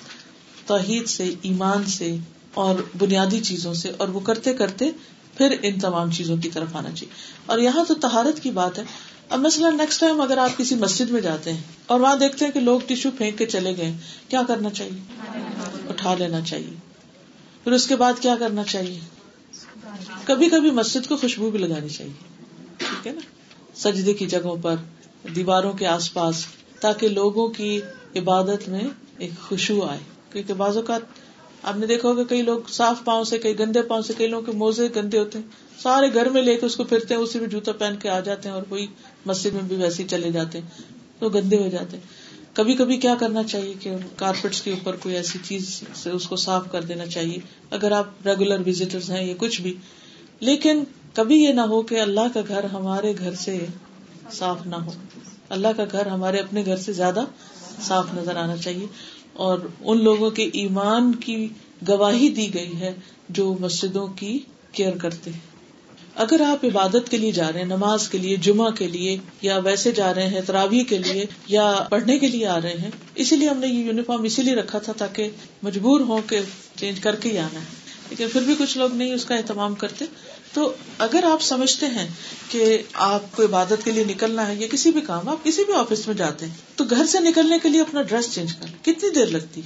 [0.65, 2.15] توحید سے، ایمان سے
[2.53, 4.91] اور بنیادی چیزوں سے۔ اور وہ کرتے کرتے
[5.37, 7.13] پھر ان تمام چیزوں کی طرف آنا چاہیے۔
[7.45, 8.83] اور یہاں تو تہارت کی بات ہے۔
[9.29, 12.51] اب مثلاً نیکسٹ ٹائم اگر آپ کسی مسجد میں جاتے ہیں اور وہاں دیکھتے ہیں
[12.51, 13.93] کہ لوگ ٹیشو پھینک کے چلے گئے
[14.27, 14.99] کیا کرنا چاہیے؟
[15.89, 16.73] اٹھا لینا چاہیے۔
[17.63, 18.99] پھر اس کے بعد کیا کرنا چاہیے؟
[20.25, 22.13] کبھی کبھی مسجد کو خوشبو بھی لگانی چاہیے۔
[22.77, 23.21] ٹھیک ہے نا؟
[23.75, 24.75] سجدے کی جگہوں پر،
[25.35, 26.45] دیواروں کے آس پاس
[26.83, 27.81] تاکہ لوگوں کی
[28.15, 28.81] عبادت میں
[29.17, 29.99] ایک خوشبو آئے۔
[30.31, 31.01] کیونکہ بعض اوقات
[31.63, 34.45] آپ نے دیکھا ہوگا کئی لوگ صاف پاؤں سے، کئی گندے پاؤں سے، کئی لوگوں
[34.45, 35.45] کے موزے گندے ہوتے ہیں۔
[35.79, 38.19] سارے گھر میں لے کے اس کو پھرتے ہیں، اسی میں جوتا پہن کے آ
[38.19, 38.87] جاتے ہیں اور کوئی
[39.25, 40.67] مسجد میں بھی ویسے ہی چلے جاتے ہیں۔
[41.19, 42.03] تو گندے ہو جاتے ہیں۔
[42.53, 46.35] کبھی کبھی کیا کرنا چاہیے کہ کارپیٹس کے اوپر کوئی ایسی چیز سے اس کو
[46.35, 47.37] صاف کر دینا چاہیے؟
[47.69, 49.73] اگر آپ ریگولر وزٹر ہیں یا کچھ بھی۔
[50.39, 53.65] لیکن کبھی یہ نہ ہو کہ اللہ کا گھر ہمارے گھر سے
[54.31, 54.91] صاف نہ ہو۔
[55.53, 57.23] اللہ کا گھر ہمارے اپنے گھر سے زیادہ
[57.81, 58.85] صاف نظر آنا چاہیے
[59.33, 61.47] اور ان لوگوں کے ایمان کی
[61.87, 62.93] گواہی دی گئی ہے
[63.29, 64.39] جو مسجدوں کی
[64.71, 65.53] کیئر کرتے ہیں۔
[66.15, 69.57] اگر آپ عبادت کے لیے جا رہے ہیں، نماز کے لیے، جمعہ کے لیے، یا
[69.57, 73.35] ویسے جا رہے ہیں تراوی کے لیے، یا پڑھنے کے لیے آ رہے ہیں، اسی
[73.35, 75.29] لیے ہم نے یہ یونیفارم اسی لیے رکھا تھا تاکہ
[75.63, 76.39] مجبور ہو کے
[76.75, 79.75] چینج کر کے ہی آنا ہے۔ لیکن پھر بھی کچھ لوگ نہیں اس کا اہتمام
[79.75, 80.05] کرتے۔
[80.53, 82.07] تو اگر آپ سمجھتے ہیں
[82.49, 85.73] کہ آپ کو عبادت کے لیے نکلنا ہے یا کسی بھی کام، آپ کسی بھی
[85.73, 89.09] آفس میں جاتے ہیں، تو گھر سے نکلنے کے لیے اپنا ڈریس چینج کر کتنی
[89.09, 89.61] دیر لگتی؟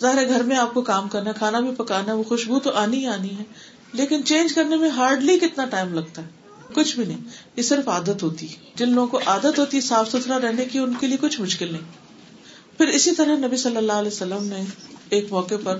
[0.00, 3.06] ظاہر گھر میں آپ کو کام کرنا کھانا بھی پکانا وہ خوشبو تو آنی ہی
[3.06, 3.44] آنی ہے،
[3.92, 7.20] لیکن چینج کرنے میں ہارڈلی کتنا ٹائم لگتا ہے؟ کچھ بھی نہیں،
[7.56, 10.94] یہ صرف عادت ہوتی جن لوگوں کو عادت ہوتی ہے صاف ستھرا رہنے کی، ان
[11.00, 14.62] کے لیے کچھ مشکل نہیں۔ پھر اسی طرح نبی صلی اللہ علیہ وسلم نے
[15.08, 15.78] ایک موقع پر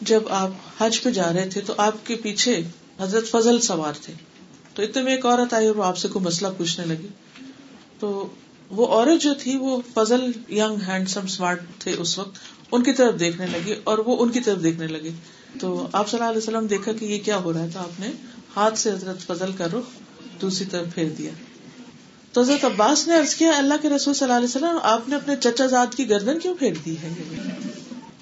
[0.00, 2.62] جب آپ حج پہ جا رہے تھے، تو آپ کے پیچھے
[3.00, 4.12] حضرت فضل سوار تھے۔
[4.74, 7.08] تو اتنے میں ایک عورت آئی اور آپ سے کوئی مسئلہ پوچھنے لگی۔
[8.00, 8.28] تو
[8.70, 12.38] وہ عورت جو تھی وہ فضل یگ ہینڈسم اسمارٹ تھے اس وقت،
[12.72, 15.10] ان کی طرف دیکھنے لگی اور وہ ان کی طرف دیکھنے لگے
[15.60, 18.06] تو آپ صلی اللہ علیہ وسلم دیکھا کہ یہ کیا ہو رہا تھا آپ نے
[18.56, 20.00] ہاتھ سے حضرت فضل کا رخ
[20.40, 21.30] دوسری طرف پھیر دیا۔
[22.32, 25.36] تو حضرت عباس نے کیا، اللہ کے رسول صلی اللہ علیہ وسلم، آپ نے اپنے
[25.36, 27.12] چچا زاد کی گردن کیوں پھیر دی ہے؟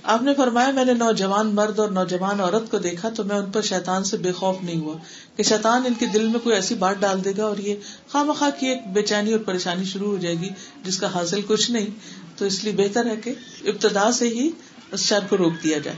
[0.03, 3.51] آپ نے فرمایا، میں نے نوجوان مرد اور نوجوان عورت کو دیکھا تو میں ان
[3.51, 4.97] پر شیطان سے بے خوف نہیں ہوا
[5.37, 7.75] کہ شیطان ان کے دل میں کوئی ایسی بات ڈال دے گا اور یہ
[8.09, 10.49] خواہ مخواہ کی ایک بے چینی اور پریشانی شروع ہو جائے گی
[10.85, 11.87] جس کا حاصل کچھ نہیں۔
[12.39, 13.35] تو اس لیے بہتر ہے کہ
[13.65, 14.51] ابتدا سے ہی
[14.93, 15.97] اس شر کو روک دیا جائے۔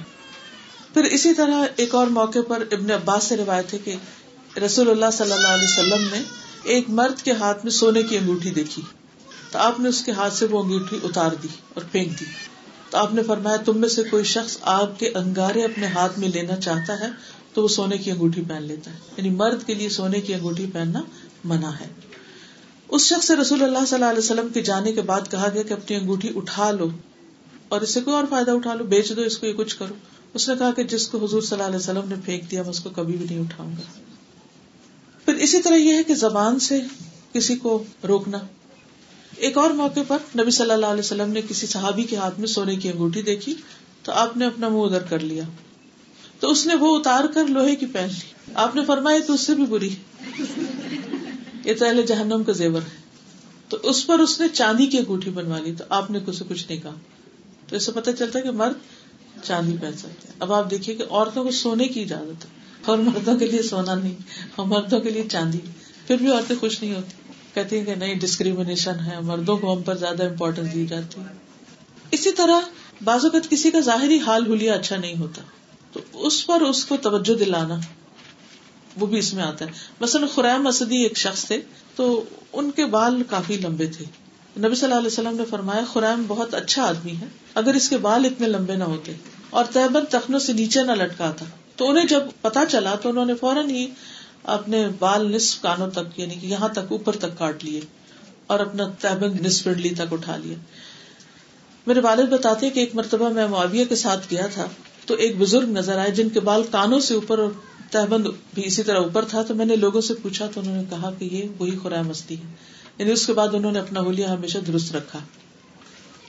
[0.94, 3.96] پھر اسی طرح ایک اور موقع پر ابن عباس سے روایت ہے کہ
[4.58, 6.22] رسول اللہ صلی اللہ علیہ وسلم نے
[6.64, 8.82] ایک مرد کے ہاتھ میں سونے کی انگوٹھی دیکھی۔
[9.52, 12.24] تو آپ نے اس کے ہاتھ سے وہ انگوٹھی اتار دی اور پھینک دی۔
[12.94, 16.28] تو آپ نے فرمایا، تم میں سے کوئی شخص آگ کے انگارے اپنے ہاتھ میں
[16.28, 17.06] لینا چاہتا ہے
[17.54, 20.66] تو وہ سونے کی انگوٹھی پہن لیتا ہے۔ یعنی مرد کے لیے سونے کی انگوٹھی
[20.72, 21.02] پہننا
[21.44, 21.88] منع ہے۔
[22.88, 25.62] اس شخص سے رسول اللہ صلی اللہ علیہ وسلم کے جانے کے بعد کہا گیا
[25.62, 26.88] کہ اپنی انگوٹھی اٹھا لو
[27.68, 29.94] اور اس سے کوئی اور فائدہ اٹھا لو، بیچ دو، اس کو یہ کچھ کرو۔
[30.34, 32.70] اس نے کہا کہ جس کو حضور صلی اللہ علیہ وسلم نے پھینک دیا، میں
[32.70, 34.00] اس کو کبھی بھی نہیں اٹھاؤں گا۔
[35.24, 36.80] پھر اسی طرح یہ ہے کہ زبان سے
[37.32, 38.38] کسی کو روکنا
[39.36, 42.46] ایک اور موقع پر نبی صلی اللہ علیہ وسلم نے کسی صحابی کے ہاتھ میں
[42.46, 43.54] سونے کی انگوٹھی دیکھی
[44.02, 45.44] تو آپ نے اپنا منہ ادھر کر لیا۔
[46.40, 49.40] تو اس نے وہ اتار کر لوہے کی پہن لی۔ آپ نے فرمایا تو اس
[49.40, 49.94] سے بھی بری۔
[51.64, 52.96] یہ تو اہل جہنم کا زیور ہے۔
[53.68, 56.80] تو اس پر اس نے چاندی کی انگوٹھی بنوا لی۔ تو آپ نے کچھ نہیں
[56.82, 56.94] کہا۔
[57.68, 58.72] تو اس سے پتا چلتا ہے کہ مرد
[59.44, 62.50] چاندی پہن سکتے اب آپ دیکھیے کہ عورتوں کو سونے کی اجازت ہے
[62.86, 64.14] اور مردوں کے لیے سونا نہیں،
[64.56, 65.58] اور مردوں کے لیے چاندی۔
[66.06, 67.23] پھر بھی عورتیں خوش نہیں ہوتی۔
[67.54, 71.32] کہتی ہیں کہ نہیں ڈسکریمنیشن ہے، مردوں کو ہم پر زیادہ امپورٹینس دی جاتی ہے۔
[72.10, 72.60] اسی طرح
[73.04, 75.42] بعض اوقات کسی کا ظاہری حال ہولیا اچھا نہیں ہوتا،
[75.92, 77.76] تو اس پر اس کو توجہ دلانا،
[78.96, 81.60] وہ بھی اس میں آتا ہے۔ مثلاً خریم اسدی ایک شخص تھے،
[81.96, 84.04] تو ان کے بال کافی لمبے تھے۔
[84.58, 87.96] نبی صلی اللہ علیہ وسلم نے فرمایا، خریم بہت اچھا آدمی ہے، اگر اس کے
[87.96, 89.12] بال اتنے لمبے نہ ہوتے
[89.50, 91.46] اور تیبت تخنوں سے نیچے نہ لٹکا تھا
[91.76, 93.86] تو انہیں جب پتا چلا تو انہوں نے فوراً ہی
[94.44, 97.80] اپنے بال نصف کانوں تک یعنی کہ یہاں تک اوپر تک کاٹ لیے
[98.46, 100.56] اور اپنا تیبنگ نصف پنڈلی تک اٹھا لیا۔
[101.86, 104.68] میرے والد بتاتے کہ ایک مرتبہ میں معاویہ کے ساتھ گیا تھا
[105.06, 107.50] تو ایک بزرگ نظر آئے جن کے بال کانوں سے اوپر اور
[107.90, 110.82] تہبند بھی اسی طرح اوپر تھا، تو میں نے لوگوں سے پوچھا تو انہوں نے
[110.90, 112.52] کہا کہ یہ وہی خرائے مستی ہے۔
[112.98, 115.18] یعنی اس کے بعد انہوں نے اپنا ہولیا ہمیشہ درست رکھا۔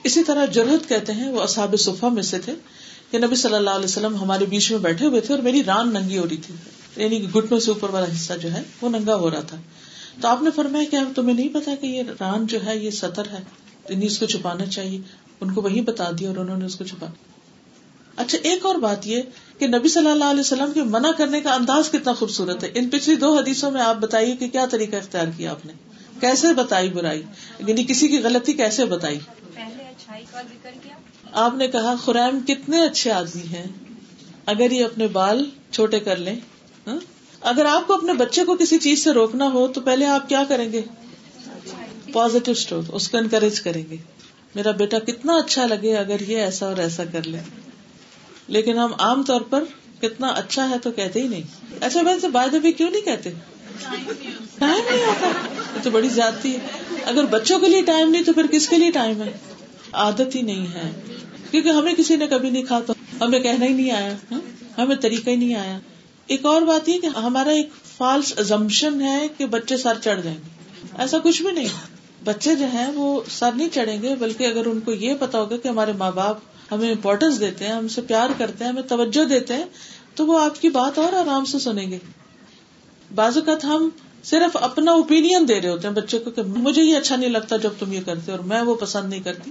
[0.04, 2.54] اسی طرح جرہت کہتے ہیں، وہ اصحاب صفا میں سے تھے
[3.10, 5.92] کہ نبی صلی اللہ علیہ وسلم ہمارے بیچ میں بیٹھے ہوئے تھے اور میری ران
[5.92, 6.54] ننگی ہو رہی تھی۔
[6.96, 9.56] یعنی گٹنوں سے اوپر والا حصہ جو ہے وہ ننگا ہو رہا تھا۔
[10.20, 13.28] تو آپ نے فرمایا کہ تمہیں نہیں پتا کہ یہ ران جو ہے یہ سطر
[13.28, 13.38] ہے
[13.88, 15.00] یعنی اس کو چھپانا چاہیے۔
[15.40, 17.06] ان کو وہی بتا دیا اور انہوں نے اس کو چھپا۔
[18.16, 19.22] اچھا ایک اور بات یہ
[19.58, 22.88] کہ نبی صلی اللہ علیہ وسلم کے منع کرنے کا انداز کتنا خوبصورت ہے۔ ان
[22.88, 25.72] پچھلی دو حدیثوں میں آپ بتائیے کہ کیا طریقہ اختیار کیا آپ نے؟
[26.20, 27.22] کیسے بتائی برائی؟
[27.66, 29.18] یعنی کسی کی غلطی کیسے بتائی؟
[31.32, 33.66] آپ نے کہا خرائم کتنے اچھے آدمی ہیں
[34.46, 36.36] اگر یہ اپنے بال چھوٹے کر لیں؟
[36.86, 36.98] ہاں؟
[37.40, 40.44] اگر آپ کو اپنے بچے کو کسی چیز سے روکنا ہو تو پہلے آپ کیا
[40.48, 40.82] کریں گے؟
[42.12, 43.96] پازیٹو اسٹور اس کو انکریج کریں گے.
[44.54, 47.38] میرا بیٹا کتنا اچھا لگے اگر یہ ایسا اور ایسا کر لے.
[48.48, 49.64] لیکن ہم عام طور پر
[50.00, 51.42] کتنا اچھا ہے تو کہتے ہی نہیں.
[51.80, 53.30] اچھا بہن سے بائد بھی کیوں نہیں کہتے؟
[54.58, 55.32] ٹائم نہیں ہوتا.
[55.76, 56.58] یہ تو بڑی زیادتی ہے.
[57.04, 59.32] اگر بچوں کے لیے ٹائم نہیں تو پھر کس کے لیے ٹائم ہے؟
[59.92, 60.92] عادت ہی نہیں ہے.
[61.50, 64.14] کیونکہ ہمیں کسی نے کبھی نہیں کھا تو ہمیں کہنا ہی نہیں آیا.
[64.32, 64.40] ہاں؟
[64.78, 65.78] ہمیں طریقہ ہی نہیں آیا.
[66.26, 70.38] ایک اور بات یہ کہ ہمارا ایک فالس ازمپشن ہے کہ بچے سر چڑھ جائیں
[70.38, 70.50] گے۔
[70.98, 71.68] ایسا کچھ بھی نہیں۔
[72.24, 75.56] بچے جو ہیں وہ سر نہیں چڑھیں گے، بلکہ اگر ان کو یہ پتا ہوگا
[75.56, 76.36] کہ ہمارے ماں باپ
[76.72, 79.64] ہمیں امپورٹینس دیتے ہیں، ہم سے پیار کرتے ہیں، ہمیں توجہ دیتے ہیں،
[80.14, 81.98] تو وہ آپ کی بات اور آرام سے سنیں گے۔
[83.14, 83.88] بعض اوقات ہم
[84.24, 87.56] صرف اپنا اوپین دے رہے ہوتے ہیں بچے کو کہ مجھے یہ اچھا نہیں لگتا
[87.56, 89.50] جب تم یہ کرتے اور میں وہ پسند نہیں کرتی۔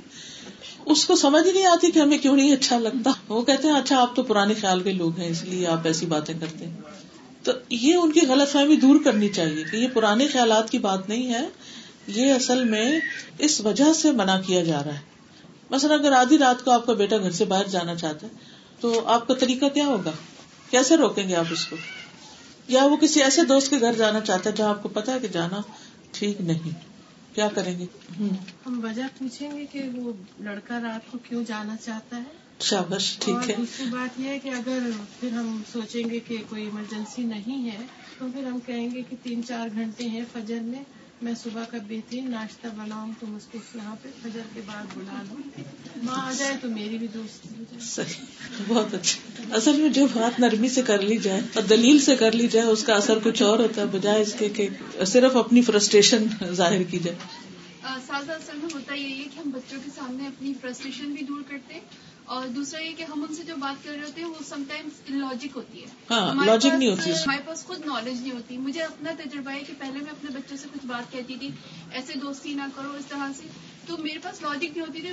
[0.85, 4.01] اس کو سمجھ نہیں آتی کہ ہمیں کیوں نہیں اچھا لگتا۔ وہ کہتے ہیں اچھا
[4.01, 6.73] آپ تو پرانے خیال کے لوگ ہیں، اس لیے آپ ایسی باتیں کرتے ہیں۔
[7.43, 11.09] تو یہ ان کی غلط فہمی دور کرنی چاہیے کہ یہ پرانے خیالات کی بات
[11.09, 11.47] نہیں ہے۔
[12.07, 12.99] یہ اصل میں
[13.39, 15.15] اس وجہ سے منع کیا جا رہا ہے۔
[15.69, 18.31] مثلا اگر آدھی رات کو آپ کا بیٹا گھر سے باہر جانا چاہتا ہے،
[18.79, 20.11] تو آپ کا طریقہ کیا ہوگا؟
[20.69, 21.75] کیسے روکیں گے آپ اس کو؟
[22.67, 25.19] یا وہ کسی ایسے دوست کے گھر جانا چاہتا ہے جہاں آپ کو پتا ہے
[25.19, 25.61] کہ جانا
[26.11, 26.94] ٹھیک نہیں۔
[27.35, 27.85] کیا کریں گے؟
[28.65, 33.49] ہم وجہ پوچھیں گے کہ وہ لڑکا رات کو کیوں جانا چاہتا ہے؟ شابش ٹھیک
[33.49, 34.79] ہے۔ دوسری بات یہ ہے کہ اگر
[35.19, 37.85] پھر ہم سوچیں گے کہ کوئی ایمرجنسی نہیں ہے
[38.19, 40.83] تو پھر ہم کہیں گے کہ تین چار گھنٹے ہیں فجر میں۔
[41.21, 45.21] میں صبح کا بہترین ناشتہ بناؤں تم اس کو یہاں پہ فجر کے بعد بلا
[45.29, 45.61] لو۔
[46.03, 47.47] ماں آ جائے تو میری بھی دوست
[47.81, 48.25] صحیح
[48.67, 52.31] بہت اچھا۔ اصل میں جو بات نرمی سے کر لی جائے اور دلیل سے کر
[52.31, 54.67] لی جائے اس کا اثر کچھ اور ہوتا ہے بجائے اس کے کہ
[55.05, 57.17] صرف اپنی فرسٹریشن ظاہر کی جائے۔
[58.07, 61.41] سازا اصل میں ہوتا یہی ہے کہ ہم بچوں کے سامنے اپنی فرسٹریشن بھی دور
[61.47, 61.81] کرتے ہیں۔
[62.25, 64.63] اور دوسرا یہ کہ ہم ان سے جو بات کر رہے ہوتے ہیں وہ سم
[64.67, 68.81] ٹائمس لاجک ہوتی ہے۔ ہاں لاجک نہیں ہوتی۔ ہمارے پاس خود نالج نہیں ہوتی۔ مجھے
[68.81, 71.49] اپنا تجربہ ہے کہ پہلے میں اپنے بچوں سے کچھ بات کہتی تھی
[71.91, 73.43] ایسے دوستی نہ کرو اس طرح سے۔
[73.87, 75.09] تو میرے پاس لاجک نہیں ہوتی تھی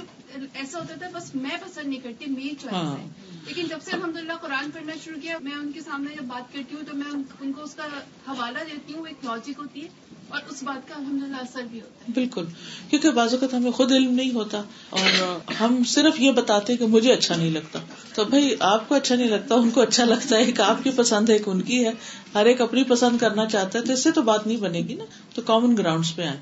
[0.54, 3.06] ایسا ہوتا تھا بس میں پسند نہیں کرتی میری چوائس ہاں۔ ہے۔
[3.46, 6.52] لیکن جب سے الحمد للہ قرآن پڑھنا شروع کیا میں ان کے سامنے جب بات
[6.52, 7.82] کرتی ہوں تو میں ان کو اس کا
[8.28, 9.88] حوالہ دیتی ہوں ایک لاجک ہوتی ہے
[10.28, 12.44] اور اس بات کا الحمد للہ اثر بھی ہوتا ہے۔ بالکل۔
[12.90, 17.12] کیونکہ بعض اوقات ہمیں خود علم نہیں ہوتا اور ہم صرف یہ بتاتے کہ مجھے
[17.12, 17.78] اچھا نہیں لگتا۔
[18.14, 20.90] تو بھائی آپ کو اچھا نہیں لگتا ان کو اچھا لگتا ہے ایک آپ کی
[20.96, 21.92] پسند ہے ایک ان کی ہے۔
[22.34, 24.94] ہر ایک اپنی پسند کرنا چاہتا ہے تو اس سے تو بات نہیں بنے گی
[24.94, 25.04] نا۔
[25.34, 26.36] تو کامن گراؤنڈ پہ آئے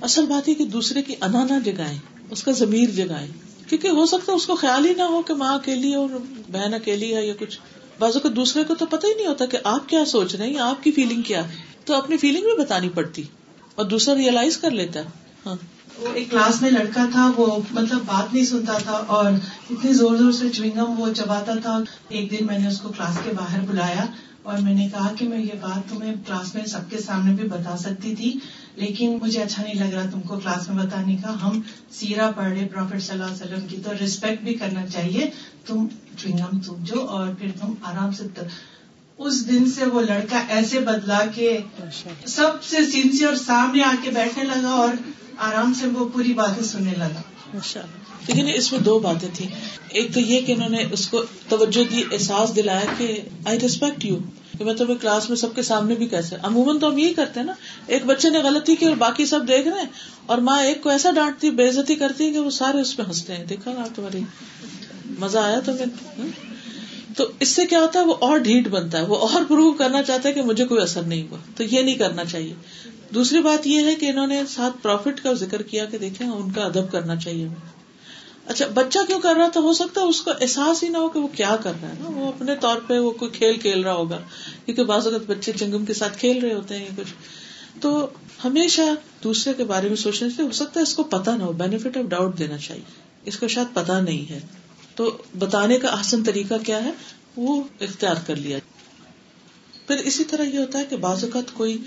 [0.00, 1.98] اصل بات ہے کہ دوسرے کی انا نہ جگائے
[2.30, 3.26] اس کا ضمیر جگائے
[3.68, 6.08] کیونکہ ہو سکتا ہے اس کو خیال ہی نہ ہو کہ ماں اکیلی اور
[6.52, 7.58] بہن اکیلی ہے یا کچھ۔
[7.98, 10.58] بازو کو دوسرے کو تو پتہ ہی نہیں ہوتا کہ آپ کیا سوچ رہے ہیں
[10.58, 13.22] آپ کی فیلنگ کیا ہے۔ تو اپنی فیلنگ بھی بتانی پڑتی۔
[13.74, 15.04] اور دوسرا ریئلائز کر لیتا ہے۔
[15.46, 15.56] ہاں۔
[15.98, 19.32] وہ ایک کلاس میں لڑکا تھا، وہ مطلب بات نہیں سنتا تھا اور
[19.70, 21.78] اتنی زور زور سے چوئنگم وہ چباتا تھا۔
[22.08, 24.06] ایک دن میں نے اس کو کلاس کے باہر بلایا
[24.42, 27.48] اور میں نے کہا کہ میں یہ بات تمہیں کلاس میں سب کے سامنے بھی
[27.48, 28.34] بتا سکتی تھی۔
[28.78, 31.60] لیکن مجھے اچھا نہیں لگ رہا تم کو کلاس میں بتانے کا۔ ہم
[31.90, 35.30] سیرا پڑھ رہے پروفیٹ صلی اللہ علیہ وسلم کی۔ تو ریسپیکٹ بھی کرنا چاہیے۔
[35.66, 38.24] تم چوئنگم سوچو اور پھر تم آرام سے
[39.18, 41.58] اس دن سے وہ لڑکا ایسے بدلا کہ
[42.26, 44.88] سب سے سینسیئر سامنے آ کے بیٹھنے لگا اور
[45.38, 47.22] آرام سے وہ پوری باتیں سننے لگا۔
[48.28, 49.48] لیکن اس میں دو باتیں تھیں۔
[49.88, 54.04] ایک تو یہ کہ انہوں نے اس کو توجہ دی، احساس دلایا کہ آئی ریسپیکٹ
[54.04, 54.18] یو
[54.58, 57.40] کہ میں تمہیں کلاس میں سب کے سامنے بھی کیسے؟ عموماً تو ہم یہی کرتے
[57.40, 57.52] ہیں نا،
[57.86, 59.88] ایک بچے نے غلطی کی اور باقی سب دیکھ رہے ہیں،
[60.26, 63.02] اور ماں ایک کو ایسا ڈانٹتی، بے عزتی کرتی ہے کہ وہ سارے اس پہ
[63.08, 64.20] ہنستے ہیں۔ دیکھا نا تمہاری،
[65.18, 65.86] مزہ آیا تمہیں؟
[66.18, 66.54] ہاں؟
[67.16, 70.02] تو اس سے کیا ہوتا ہے؟ وہ اور ڈھیٹ بنتا ہے، وہ اور پروو کرنا
[70.02, 72.54] چاہتا ہے کہ مجھے کوئی اثر نہیں ہوا۔ تو یہ نہیں کرنا چاہیے۔
[73.14, 76.52] دوسری بات یہ ہے کہ انہوں نے ساتھ پروفٹ کا ذکر کیا کہ دیکھیں، ان
[76.52, 77.77] کا ادب کرنا چاہیے۔ ہمیں
[78.48, 81.08] اچھا بچہ کیوں کر رہا تھا؟ ہو سکتا ہے اس کو احساس ہی نہ ہو
[81.08, 83.80] کہ وہ کیا کر رہا ہے نا؟ وہ اپنے طور پہ وہ کوئی کھیل کھیل
[83.80, 84.18] رہا ہوگا،
[84.64, 87.14] کیونکہ بعض اوقات بچے چنگم کے ساتھ کھیل رہے ہوتے ہیں یا کچھ۔
[87.80, 88.06] تو
[88.44, 88.80] ہمیشہ
[89.24, 91.96] دوسرے کے بارے میں سوچنے سے ہو سکتا ہے اس کو پتا نہ ہو بینیفٹ
[91.96, 92.82] آف ڈاؤٹ دینا چاہیے۔
[93.24, 94.40] اس کو شاید پتا نہیں ہے۔
[94.94, 96.90] تو بتانے کا آسن طریقہ کیا ہے؟
[97.36, 98.58] وہ اختیار کر لیا۔
[99.86, 101.78] پھر اسی طرح یہ ہوتا ہے کہ بعض اوقات کوئی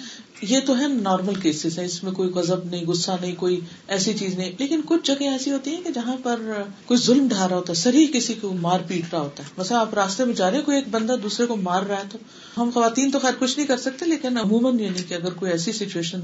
[0.42, 4.14] یہ تو ہے نارمل کیسز ہے اس میں کوئی غزب نہیں، غصہ نہیں، کوئی ایسی
[4.14, 7.56] چیز نہیں۔ لیکن کچھ جگہ ایسی ہوتی ہیں کہ جہاں پر کوئی ظلم ڈھا رہا
[7.56, 10.52] ہوتا ہے سر کسی کو مار پیٹ رہا ہوتا ہے۔ مثلا آپ راستے میں جا
[10.52, 12.18] رہے ہیں، کوئی ایک بندہ دوسرے کو مار رہا ہے تو
[12.58, 15.52] ہم خواتین تو خیر کچھ نہیں کر سکتے، لیکن عموماً یہ نہیں کہ اگر کوئی
[15.52, 16.20] ایسی سچویشن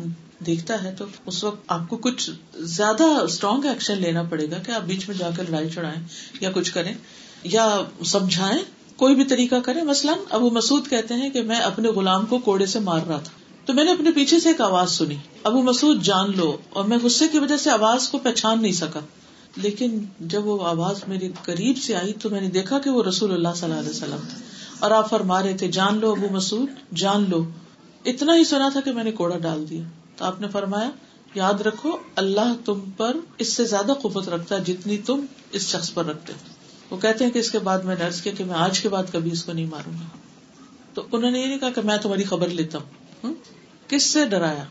[0.46, 4.72] دیکھتا ہے تو اس وقت آپ کو کچھ زیادہ اسٹرانگ ایکشن لینا پڑے گا کہ
[4.72, 6.04] آپ بیچ میں جا کر لڑائی چڑھائیں
[6.42, 6.94] یا کچھ کریں
[7.44, 8.60] یا سمجھائیں،
[8.96, 12.66] کوئی بھی طریقہ کرے مثلاً ابو مسعود کہتے ہیں کہ میں اپنے غلام کو کوڑے
[12.66, 13.37] سے مار رہا تھا۔
[13.68, 16.98] تو میں نے اپنے پیچھے سے ایک آواز سنی۔ ابو مسعود، جان لو۔ اور میں
[17.04, 19.00] غصے کی وجہ سے آواز کو پہچان نہیں سکا۔
[19.56, 23.32] لیکن جب وہ آواز میری قریب سے آئی تو میں نے دیکھا کہ وہ رسول
[23.32, 24.38] اللہ صلی اللہ علیہ وسلم تھا
[24.80, 27.46] اور آپ فرما رہے تھے، جان لو ابو مسعود، جان لو۔
[28.06, 29.82] اتنا ہی سنا تھا کہ میں نے کوڑا ڈال دیا۔
[30.16, 30.90] تو آپ نے فرمایا،
[31.36, 35.94] یاد رکھو، اللہ تم پر اس سے زیادہ قوت رکھتا ہے جتنی تم اس شخص
[35.94, 36.34] پر رکھتے
[36.90, 39.04] وہ کہتے ہیں کہ اس کے بعد میں نے کیا کہ میں آج کے بعد
[39.12, 40.18] کبھی اس کو نہیں ماروں گا۔
[40.94, 43.34] تو انہوں نے یہ نہیں کہا کہ میں تمہاری خبر لیتا ہوں۔
[43.88, 44.64] کس سے ڈرایا؟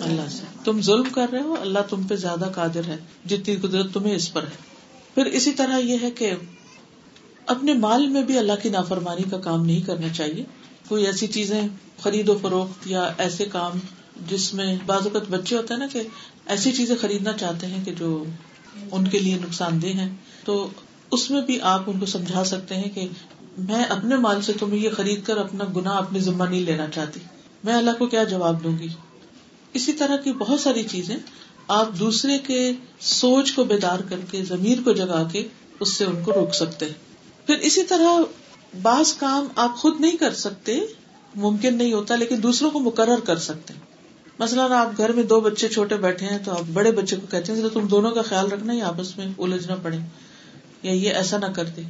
[0.00, 3.92] اللہ سے۔ تم ظلم کر رہے ہو، اللہ تم پہ زیادہ قادر ہے، جتنی قدرت
[3.92, 4.76] تمہیں اس پر ہے۔
[5.14, 6.32] پھر اسی طرح یہ ہے کہ
[7.46, 10.44] اپنے مال میں بھی اللہ کی نافرمانی کا کام نہیں کرنا چاہیے۔
[10.88, 11.62] کوئی ایسی چیزیں
[11.98, 13.72] خرید و فروخت یا ایسے کام
[14.28, 16.02] جس میں بعض اوقات بچے ہوتے ہیں نا کہ
[16.46, 18.24] ایسی چیزیں خریدنا چاہتے ہیں کہ جو
[18.92, 20.68] ان کے لیے نقصان دہ ہیں۔ تو
[21.10, 23.08] اس میں بھی آپ ان کو سمجھا سکتے ہیں کہ
[23.58, 27.20] میں اپنے مال سے تمہیں یہ خرید کر اپنا گنا اپنی ذمہ نہیں لینا چاہتی۔
[27.66, 28.88] میں اللہ کو کیا جواب دوں گی؟
[29.72, 31.16] اسی طرح کی بہت ساری چیزیں
[31.68, 32.60] آپ دوسرے کے
[33.00, 35.46] سوچ کو بیدار کر کے، ضمیر کو جگا کے
[35.80, 36.86] اس سے ان کو روک سکتے
[37.46, 38.20] پھر اسی طرح
[38.82, 40.78] بعض کام آپ خود نہیں کر سکتے،
[41.34, 43.74] ممکن نہیں ہوتا، لیکن دوسروں کو مقرر کر سکتے
[44.38, 47.52] مثلاً آپ گھر میں دو بچے چھوٹے بیٹھے ہیں تو آپ بڑے بچے کو کہتے
[47.52, 49.98] ہیں تم دونوں کا خیال رکھنا ہی آپس میں الجھنا پڑے،
[50.82, 51.82] یا یہ ایسا نہ کر دے۔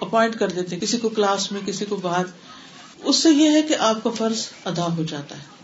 [0.00, 2.24] اپوائنٹ کر دیتے کسی کو کلاس میں، کسی کو باہر۔
[3.04, 5.54] اس سے یہ ہے کہ آپ کا فرض ادا ہو جاتا ہے۔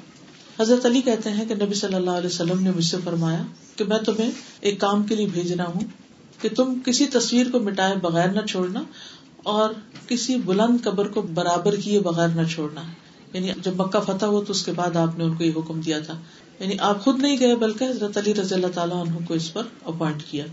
[0.60, 3.42] حضرت علی کہتے ہیں کہ نبی صلی اللہ علیہ وسلم نے مجھ سے فرمایا
[3.76, 4.30] کہ میں تمہیں
[4.60, 5.80] ایک کام کے لیے بھیج رہا ہوں
[6.40, 8.82] کہ تم کسی تصویر کو مٹائے بغیر نہ چھوڑنا
[9.42, 9.70] اور
[10.08, 12.82] کسی بلند قبر کو برابر کیے بغیر نہ چھوڑنا۔
[13.32, 15.80] یعنی جب مکہ فتح ہو تو اس کے بعد آپ نے ان کو یہ حکم
[15.80, 16.20] دیا تھا۔
[16.60, 19.62] یعنی آپ خود نہیں گئے بلکہ حضرت علی رضی اللہ تعالیٰ عنہ کو اس پر
[19.84, 20.44] اپوائنٹ کیا۔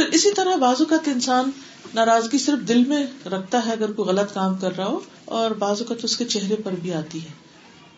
[0.00, 1.50] پھر اسی طرح بازو کا انسان
[1.94, 5.84] ناراضگی صرف دل میں رکھتا ہے اگر کوئی غلط کام کر رہا ہو، اور بازو
[5.84, 7.28] کا تو اس کے چہرے پر بھی آتی ہے۔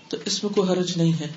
[0.09, 1.33] تو اس میں کوئی حرج نہیں ہے۔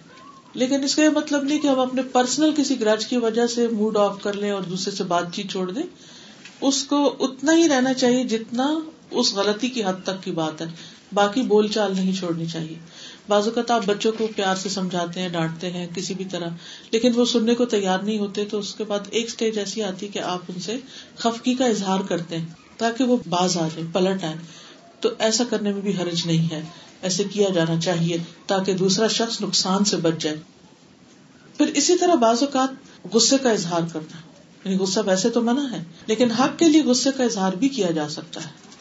[0.53, 3.67] لیکن اس کا یہ مطلب نہیں کہ ہم اپنے پرسنل کسی گرج کی وجہ سے
[3.67, 5.83] موڈ آف کر لیں اور دوسرے سے بات چیت چھوڑ دیں۔
[6.61, 8.79] اس کو اتنا ہی رہنا چاہیے جتنا
[9.11, 10.65] اس غلطی کی حد تک کی بات ہے۔
[11.13, 12.75] باقی بول چال نہیں چھوڑنی چاہیے۔
[13.29, 16.47] بعض اوقات آپ بچوں کو پیار سے سمجھاتے ہیں، ڈانٹتے ہیں، کسی بھی طرح۔
[16.91, 20.07] لیکن وہ سننے کو تیار نہیں ہوتے، تو اس کے بعد ایک اسٹیج ایسی آتی
[20.07, 20.77] کہ آپ ان سے
[21.17, 22.45] خفکی کا اظہار کرتے ہیں
[22.77, 24.35] تاکہ وہ باز آ جائے پلٹ آئے
[24.99, 26.61] تو ایسا کرنے میں بھی حرج نہیں ہے۔
[27.01, 28.17] ایسے کیا جانا چاہیے
[28.47, 30.37] تاکہ دوسرا شخص نقصان سے بچ جائے۔
[31.57, 32.69] پھر اسی طرح بعض اوقات
[33.13, 34.17] غصے کا اظہار کرنا۔
[34.65, 37.91] یعنی غصہ ویسے تو منع ہے، لیکن حق کے لیے غصے کا اظہار بھی کیا
[37.91, 38.74] جا سکتا ہے۔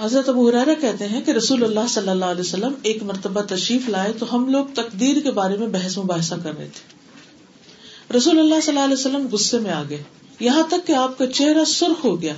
[0.00, 3.88] حضرت ابو حرارہ کہتے ہیں کہ رسول اللہ صلی اللہ علیہ وسلم ایک مرتبہ تشریف
[3.88, 6.96] لائے تو ہم لوگ تقدیر کے بارے میں بحث مباحثہ کر رہے تھے۔
[8.16, 10.02] رسول اللہ صلی اللہ علیہ وسلم غصے میں آ گئے۔
[10.40, 12.34] یہاں تک کہ آپ کا چہرہ سرخ ہو گیا۔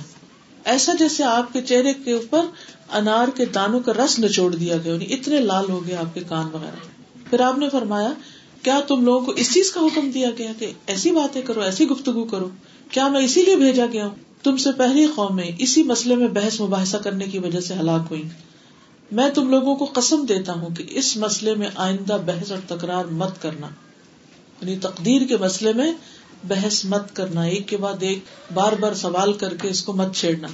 [0.65, 2.41] ایسا جیسے آپ کے چہرے کے اوپر
[2.91, 6.21] انار کے دانوں کا رس نچوڑ دیا گیا یعنی اتنے لال ہو گیا آپ کے
[6.29, 6.79] کان وغیرہ۔
[7.29, 8.13] پھر آپ نے فرمایا،
[8.63, 11.87] کیا تم لوگوں کو اس چیز کا حکم دیا گیا کہ ایسی باتیں کرو، ایسی
[11.87, 12.49] گفتگو کرو؟
[12.91, 16.61] کیا میں اسی لیے بھیجا گیا ہوں؟ تم سے پہلی قوم اسی مسئلے میں بحث
[16.61, 18.23] مباحثہ کرنے کی وجہ سے ہلاک ہوئی۔
[19.11, 23.05] میں تم لوگوں کو قسم دیتا ہوں کہ اس مسئلے میں آئندہ بحث اور تکرار
[23.05, 23.67] مت کرنا۔
[24.61, 25.91] یعنی تقدیر کے مسئلے میں
[26.43, 28.19] بحث مت کرنا، ایک کے بعد ایک
[28.53, 30.47] بار بار سوال کر کے اس کو مت چھیڑنا۔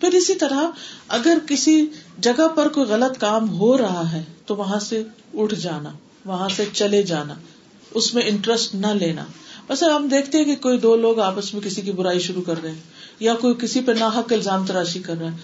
[0.00, 0.62] پھر اسی طرح
[1.08, 1.86] اگر کسی
[2.18, 5.02] جگہ پر کوئی غلط کام ہو رہا ہے تو وہاں سے
[5.34, 5.90] اٹھ جانا،
[6.24, 7.34] وہاں سے چلے جانا،
[7.94, 9.24] اس میں انٹرسٹ نہ لینا۔
[9.68, 12.62] ویسے ہم دیکھتے ہیں کہ کوئی دو لوگ آپس میں کسی کی برائی شروع کر
[12.62, 15.36] رہے ہیں۔ یا کوئی کسی پہ ناحق الزام تراشی کر رہا ہے،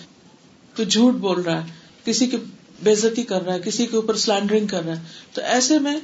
[0.76, 1.72] کوئی جھوٹ بول رہا ہے،
[2.04, 2.36] کسی کی
[2.82, 5.02] بےزتی کر رہا ہے، کسی کے اوپر سلینڈرنگ کر رہا ہے،
[5.32, 5.96] تو ایسے میں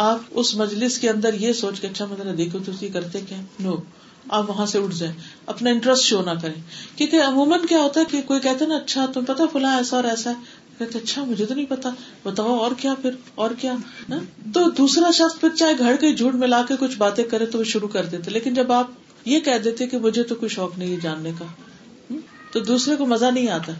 [0.00, 3.76] آپ اس مجلس کے اندر یہ سوچ کے اچھا مطلب دیکھو تو کرتے کیا نو،
[4.28, 5.14] آپ وہاں سے اٹھ جائیں،
[5.46, 6.60] اپنا انٹرسٹ شو نہ کریں۔
[6.96, 10.04] کیونکہ عموماً کیا ہوتا ہے کہ کوئی کہتے نا اچھا تم پتا فلاں ایسا اور
[10.04, 10.34] ایسا ہے،
[10.78, 11.90] کہتے اچھا مجھے تو نہیں پتا
[12.22, 13.74] بتاؤ اور کیا پھر، اور کیا
[14.54, 17.64] تو دوسرا شخص پھر چاہے گھر کے جھوٹ ملا کے کچھ باتیں کرے تو وہ
[17.64, 18.90] شروع کر دیتے، لیکن جب آپ
[19.24, 21.44] یہ کہہ دیتے کہ مجھے تو کوئی شوق نہیں جاننے کا۔
[22.52, 23.72] تو دوسرے کو مزہ نہیں آتا۔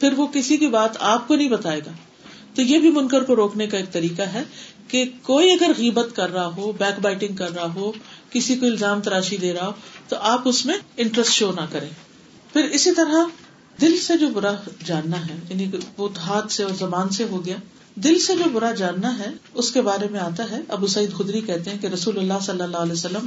[0.00, 1.90] پھر وہ کسی کی بات آپ کو نہیں بتائے گا۔
[2.54, 4.42] تو یہ بھی منکر کو روکنے کا ایک طریقہ ہے
[4.88, 7.92] کہ کوئی اگر غیبت کر رہا ہو بیک بائٹنگ کر رہا ہو،
[8.30, 9.72] کسی کو الزام تراشی دے رہا ہو،
[10.08, 11.88] تو آپ اس میں انٹرسٹ شو نہ کریں۔
[12.52, 13.14] پھر اسی طرح
[13.80, 14.52] دل سے جو برا
[14.84, 15.66] جاننا ہے یعنی
[15.96, 17.56] وہ ہاتھ سے اور زبان سے ہو گیا۔
[17.94, 21.40] دل سے جو برا جاننا ہے، اس کے بارے میں آتا ہے، ابو سعید خدری
[21.40, 23.26] کہتے ہیں کہ رسول اللہ صلی اللہ علیہ وسلم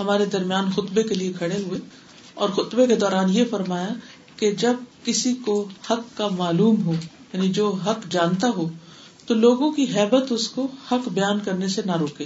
[0.00, 1.80] ہمارے درمیان خطبے کے لیے کھڑے ہوئے
[2.34, 3.88] اور خطبے کے دوران یہ فرمایا
[4.36, 4.72] کہ جب
[5.04, 6.92] کسی کو حق کا معلوم ہو
[7.32, 8.68] یعنی جو حق جانتا ہو،
[9.26, 12.24] تو لوگوں کی حیبت اس کو حق بیان کرنے سے نہ روکے۔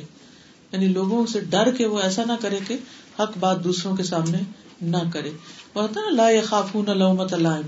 [0.72, 2.76] یعنی لوگوں سے ڈر کے وہ ایسا نہ کرے کہ
[3.20, 4.38] حق بات دوسروں کے سامنے
[4.82, 5.30] نہ کرے۔
[5.74, 7.62] وہ نا لا خافون لومت علام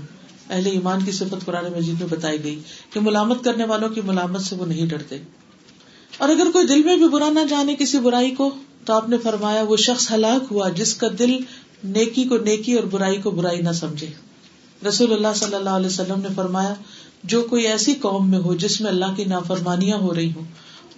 [0.49, 2.59] اہل ایمان کی صفت قرآن مجید میں بتائی گئی
[2.93, 5.17] کہ ملامت کرنے والوں کی ملامت سے وہ نہیں ڈرتے۔
[6.17, 8.55] اور اگر کوئی دل میں بھی برا نہ جانے، کسی برائی کو
[8.87, 11.37] تو آپ نے فرمایا وہ شخص ہلاک ہوا جس کا دل
[11.83, 14.07] نیکی کو نیکی اور برائی کو برائی نہ سمجھے۔
[14.87, 16.73] رسول اللہ صلی اللہ علیہ وسلم نے فرمایا،
[17.23, 20.45] جو کوئی ایسی قوم میں ہو جس میں اللہ کی نافرمانیاں ہو رہی ہوں،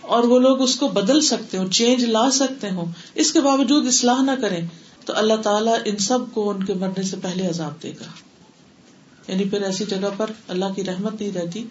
[0.01, 2.85] اور وہ لوگ اس کو بدل سکتے ہوں، چینج لا سکتے ہوں،
[3.15, 4.67] اس کے باوجود اصلاح نہ کریں،
[5.05, 8.09] تو اللہ تعالیٰ ان سب کو ان کے مرنے سے پہلے عذاب دے گا۔
[9.27, 11.63] یعنی پھر ایسی جگہ پر اللہ کی رحمت نہیں رہتی،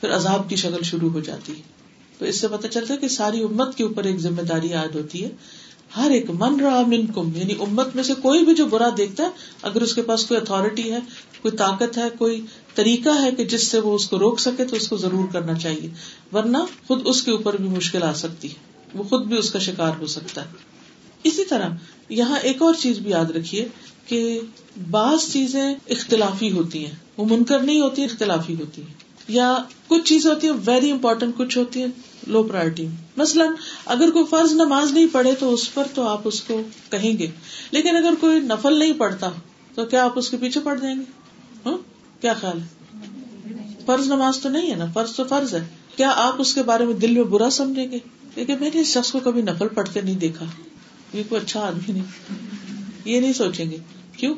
[0.00, 1.54] پھر عذاب کی شکل شروع ہو جاتی۔
[2.18, 4.94] تو اس سے پتہ چلتا ہے کہ ساری امت کے اوپر ایک ذمہ داری عائد
[4.94, 5.28] ہوتی ہے۔
[5.96, 9.24] ہر ایک من رہا من کم یعنی امت میں سے کوئی بھی جو برا دیکھتا
[9.24, 9.28] ہے،
[9.62, 10.98] اگر اس کے پاس کوئی اتارٹی ہے،
[11.42, 14.76] کوئی طاقت ہے، کوئی طریقہ ہے کہ جس سے وہ اس کو روک سکے، تو
[14.76, 15.88] اس کو ضرور کرنا چاہیے۔
[16.32, 16.56] ورنہ
[16.86, 18.54] خود اس کے اوپر بھی مشکل آ سکتی ہے۔
[18.94, 20.46] وہ خود بھی اس کا شکار ہو سکتا ہے۔
[21.22, 21.68] اسی طرح
[22.08, 23.68] یہاں ایک اور چیز بھی یاد رکھیے
[24.06, 24.40] کہ
[24.90, 28.94] بعض چیزیں اختلافی ہوتی ہیں۔ وہ منکر نہیں ہوتی، اختلافی ہوتی ہیں۔
[29.28, 29.56] یا
[29.88, 31.88] کچھ چیزیں ہوتی ہیں ویری امپورٹینٹ کچھ ہوتی ہیں۔
[32.26, 33.48] لو پرائرٹی مثلاً
[33.86, 37.26] اگر کوئی فرض نماز نہیں پڑھے تو اس پر تو آپ اس کو کہیں گے.
[37.70, 39.30] لیکن اگر کوئی نفل نہیں پڑھتا
[39.74, 41.04] تو کیا آپ اس کے پیچھے پڑ جائیں گے؟
[41.66, 41.76] ہاں
[42.20, 42.76] کیا خیال ہے؟
[43.86, 44.86] فرض نماز تو نہیں ہے نا.
[44.94, 45.66] فرض تو فرض ہے.
[45.96, 47.98] کیا آپ اس کے بارے میں دل میں برا سمجھیں گے؟
[48.36, 50.46] لیکن میں نے اس شخص کو کبھی نفل پڑھتے نہیں دیکھا.
[51.14, 52.04] یہ کوئی اچھا آدمی نہیں.
[53.04, 53.76] یہ نہیں سوچیں گے.
[54.16, 54.34] کیوں؟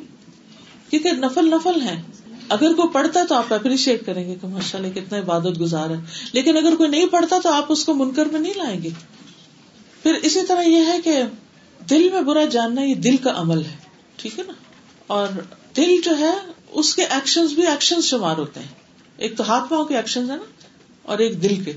[0.91, 2.03] کیونکہ نفل نفل ہے
[2.49, 5.97] اگر کوئی پڑھتا تو آپ اپریشیٹ کریں گے کہ ماشاء اللہ کتنا عبادت گزار ہے۔
[6.33, 8.89] لیکن اگر کوئی نہیں پڑھتا تو آپ اس کو منکر میں نہیں لائیں گے۔
[10.03, 11.23] پھر اسی طرح یہ ہے کہ
[11.91, 13.77] دل میں برا جاننا یہ دل کا عمل ہے،
[14.17, 14.53] ٹھیک ہے نا؟
[15.07, 15.29] اور
[15.77, 16.35] دل جو ہے،
[16.71, 18.67] اس کے ایکشن بھی ایکشن شمار ہوتے ہیں۔
[19.17, 20.43] ایک تو ہاتھ پاؤں کے ایکشن ہے نا،
[21.03, 21.73] اور ایک دل کے۔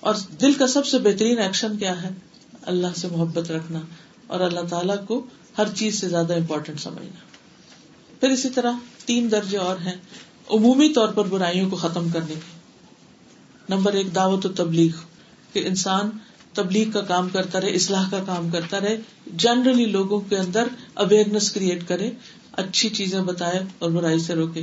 [0.00, 2.08] اور دل کا سب سے بہترین ایکشن کیا ہے؟
[2.62, 3.80] اللہ سے محبت رکھنا۔
[4.26, 5.26] اور اللہ تعالیٰ کو
[5.58, 7.20] ہر چیز سے زیادہ امپورٹینٹ سمجھنا۔
[8.20, 8.72] پھر اسی طرح
[9.10, 9.96] تین درجے اور ہیں
[10.50, 12.58] عمومی طور پر برائیوں کو ختم کرنے کے۔
[13.68, 14.90] نمبر ایک، دعوت و تبلیغ،
[15.52, 16.10] کہ انسان
[16.54, 18.96] تبلیغ کا کام کرتا رہے، اصلاح کا کام کرتا رہے،
[19.36, 22.10] جنرلی لوگوں کے اندر اویئرنیس کریٹ کرے،
[22.52, 24.62] اچھی چیزیں بتائے اور برائی سے روکے۔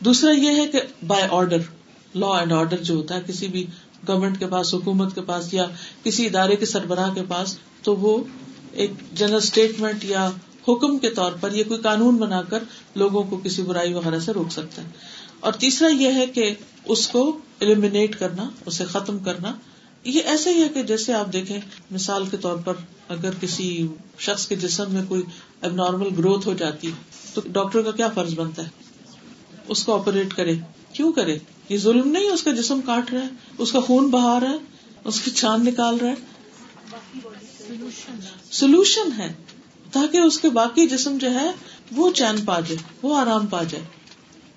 [0.00, 1.58] دوسرا یہ ہے کہ by order
[2.14, 3.66] law and order جو ہوتا ہے، کسی بھی
[4.08, 5.66] گورنمنٹ کے پاس، حکومت کے پاس یا
[6.04, 8.24] کسی ادارے کے سربراہ کے پاس، تو وہ
[8.72, 10.30] ایک جنرل اسٹیٹمنٹ یا
[10.68, 12.62] حکم کے طور پر یہ کوئی قانون بنا کر
[12.94, 14.88] لوگوں کو کسی برائی وغیرہ سے روک سکتا ہے
[15.40, 16.54] اور تیسرا یہ ہے کہ
[16.84, 19.54] اس کو ایلیمینیٹ کرنا، اسے ختم کرنا،
[20.04, 21.60] یہ ایسے ہی ہے کہ جیسے آپ دیکھیں،
[21.90, 22.74] مثال کے طور پر
[23.08, 23.86] اگر کسی
[24.18, 25.22] شخص کے جسم میں کوئی
[25.62, 26.92] اب نارمل گروتھ ہو جاتی ہے
[27.34, 28.68] تو ڈاکٹر کا کیا فرض بنتا ہے؟
[29.68, 30.54] اس کو آپریٹ کرے۔
[30.92, 31.38] کیوں کرے؟
[31.68, 33.26] یہ ظلم نہیں اس کا جسم کاٹ رہا ہے،
[33.58, 34.56] اس کا خون بہا رہا ہے،
[35.04, 36.14] اس کی چھان نکال رہا ہے۔
[38.50, 39.32] سولوشن ہے۔
[39.92, 41.50] تاکہ اس کے باقی جسم جو ہے
[41.92, 43.84] وہ چین پا جائے، وہ آرام پا جائے۔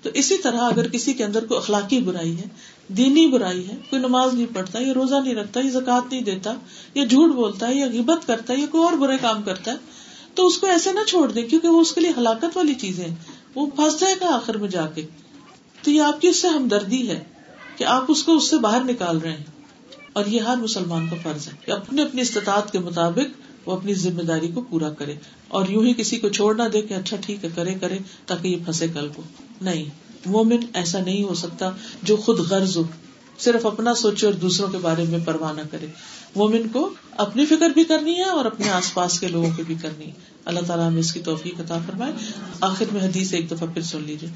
[0.02, 2.44] تو اسی طرح اگر کسی کے اندر کوئی اخلاقی برائی ہے،
[2.88, 6.54] دینی برائی ہے، کوئی نماز نہیں پڑھتا، یا روزہ نہیں رکھتا، یا زکات نہیں دیتا،
[6.94, 9.76] یا جھوٹ بولتا ہے، یا غیبت کرتا ہے، یا کوئی اور برے کام کرتا ہے،
[10.34, 13.06] تو اس کو ایسے نہ چھوڑ دے، کیونکہ وہ اس کے لیے ہلاکت والی چیزیں
[13.54, 15.06] وہ پھنس جائے گا آخر میں جا کے۔
[15.82, 17.24] تو یہ آپ کی اس سے ہمدردی ہے
[17.76, 19.44] کہ آپ اس کو اس سے باہر نکال رہے ہیں۔
[20.12, 23.94] اور یہ ہر مسلمان کا فرض ہے کہ اپنے اپنی استطاعت کے مطابق وہ اپنی
[23.94, 25.14] ذمہ داری کو پورا کرے
[25.48, 28.48] اور یوں ہی کسی کو چھوڑ نہ دے کہ اچھا ٹھیک ہے، کرے کرے، تاکہ
[28.48, 29.22] یہ پھنسے کل کو۔
[29.60, 29.84] نہیں،
[30.26, 31.70] مومن ایسا نہیں ہو سکتا
[32.02, 32.82] جو خود غرض ہو،
[33.38, 35.86] صرف اپنا سوچے اور دوسروں کے بارے میں پرواہ نہ کرے۔
[36.36, 39.74] مومن کو اپنی فکر بھی کرنی ہے اور اپنے آس پاس کے لوگوں کی بھی
[39.82, 40.12] کرنی ہے۔
[40.44, 42.12] اللہ تعالیٰ ہمیں اس کی توفیق عطا فرمائے۔
[42.60, 44.28] آخر میں حدیث ایک دفعہ پھر سن لیجیے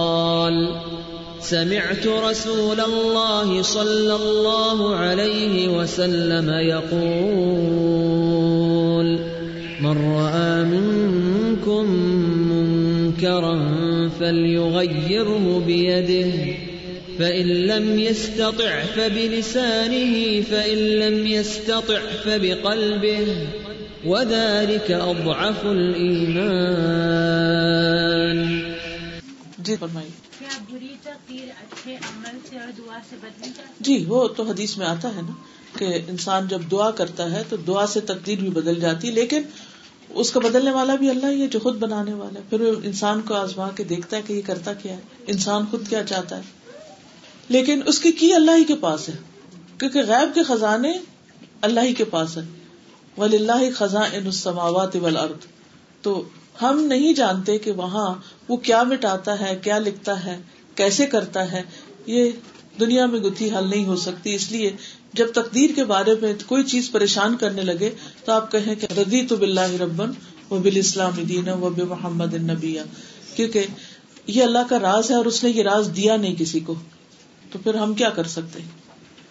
[1.40, 6.98] سمعت رسول الله صلى الله عليه وسلم يقول،
[9.80, 11.84] من راى منكم
[12.52, 13.58] منكرا
[14.20, 16.32] فليغيره بيده،
[17.18, 23.26] فإن لم يستطع فبلسانه، فإن لم يستطع فبقلبه.
[24.04, 28.62] وذلك اضعف الايمان
[29.58, 30.10] جی فرمائیے۔
[33.80, 35.32] جی وہ تو حدیث میں آتا ہے نا
[35.78, 39.42] کہ انسان جب دعا کرتا ہے تو دعا سے تقدیر بھی بدل جاتی لیکن
[40.08, 42.72] اس کا بدلنے والا بھی اللہ ہی ہے جو خود بنانے والا ہے۔ پھر وہ
[42.84, 46.36] انسان کو آزما کے دیکھتا ہے کہ یہ کرتا کیا ہے انسان خود کیا چاہتا
[46.36, 46.42] ہے۔
[47.48, 49.14] لیکن اس کی کی اللہ ہی کے پاس ہے؟
[49.78, 50.92] کیونکہ غیب کے خزانے
[51.62, 52.57] اللہ ہی کے پاس ہے۔
[53.18, 55.46] ولی اللہ خزاں السماوات والارض
[56.02, 56.22] تو
[56.62, 58.14] ہم نہیں جانتے کہ وہاں
[58.48, 60.38] وہ کیا مٹاتا ہے، کیا لکھتا ہے،
[60.74, 61.62] کیسے کرتا ہے۔
[62.06, 62.30] یہ
[62.80, 64.76] دنیا میں گتھی حل نہیں ہو سکتی۔ اس لیے
[65.12, 67.90] جب تقدیر کے بارے میں کوئی چیز پریشان کرنے لگے
[68.24, 70.10] تو آپ کہیں کہ ردی تو بلّہ ربن
[70.50, 72.80] و بال اسلام دین و بے محمد النبیہ
[73.36, 73.66] کیونکہ
[74.26, 76.74] یہ اللہ کا راز ہے اور اس نے یہ راز دیا نہیں کسی کو۔
[77.52, 78.60] تو پھر ہم کیا کر سکتے؟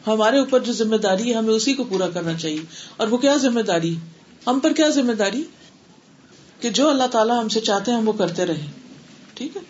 [0.07, 2.59] ہمارے اوپر جو ذمہ داری ہے، ہمیں اسی کو پورا کرنا چاہیے۔
[2.97, 3.95] اور وہ کیا ذمہ داری؟
[4.47, 5.43] ہم پر کیا ذمہ داری؟
[6.61, 8.67] کہ جو اللہ تعالیٰ ہم سے چاہتے ہیں، ہم وہ کرتے رہیں۔
[9.33, 9.61] ٹھیک ہے؟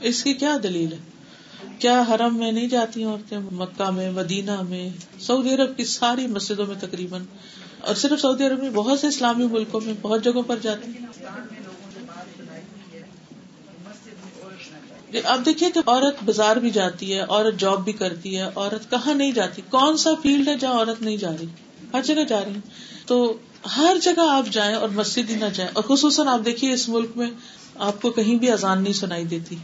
[0.00, 0.98] اس کی کیا دلیل ہے؟
[1.78, 6.66] کیا حرم میں نہیں جاتی عورتیں؟ مکہ میں، مدینہ میں، سعودی عرب کی ساری مسجدوں
[6.66, 7.22] میں تقریباً۔
[7.80, 11.71] اور صرف سعودی عرب میں بہت سے اسلامی ملکوں میں، بہت جگہوں پر جاتی۔ ہیں
[15.24, 19.14] اب دیکھیے کہ عورت بازار بھی جاتی ہے، عورت جاب بھی کرتی ہے، عورت کہاں
[19.14, 21.46] نہیں جاتی؟ کون سا فیلڈ ہے جہاں عورت نہیں جا رہی؟
[21.94, 22.60] ہر جگہ جا رہی
[23.06, 23.36] تو
[23.76, 27.10] ہر جگہ آپ جائیں اور مسجد ہی نہ جائیں، اور خصوصاً آپ دیکھیے اس ملک
[27.16, 27.30] میں
[27.74, 29.56] آپ کو کہیں بھی اذان نہیں سنائی دیتی۔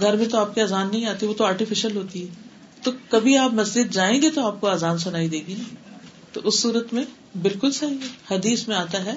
[0.00, 2.34] گھر میں تو آپ کی اذان نہیں آتی، وہ تو آرٹیفیشل ہوتی ہے۔
[2.82, 5.54] تو کبھی آپ مسجد جائیں گے تو آپ کو اذان سنائی دے گی۔
[6.32, 7.04] تو اس صورت میں
[7.42, 9.14] بالکل صحیح ہے۔ حدیث میں آتا ہے،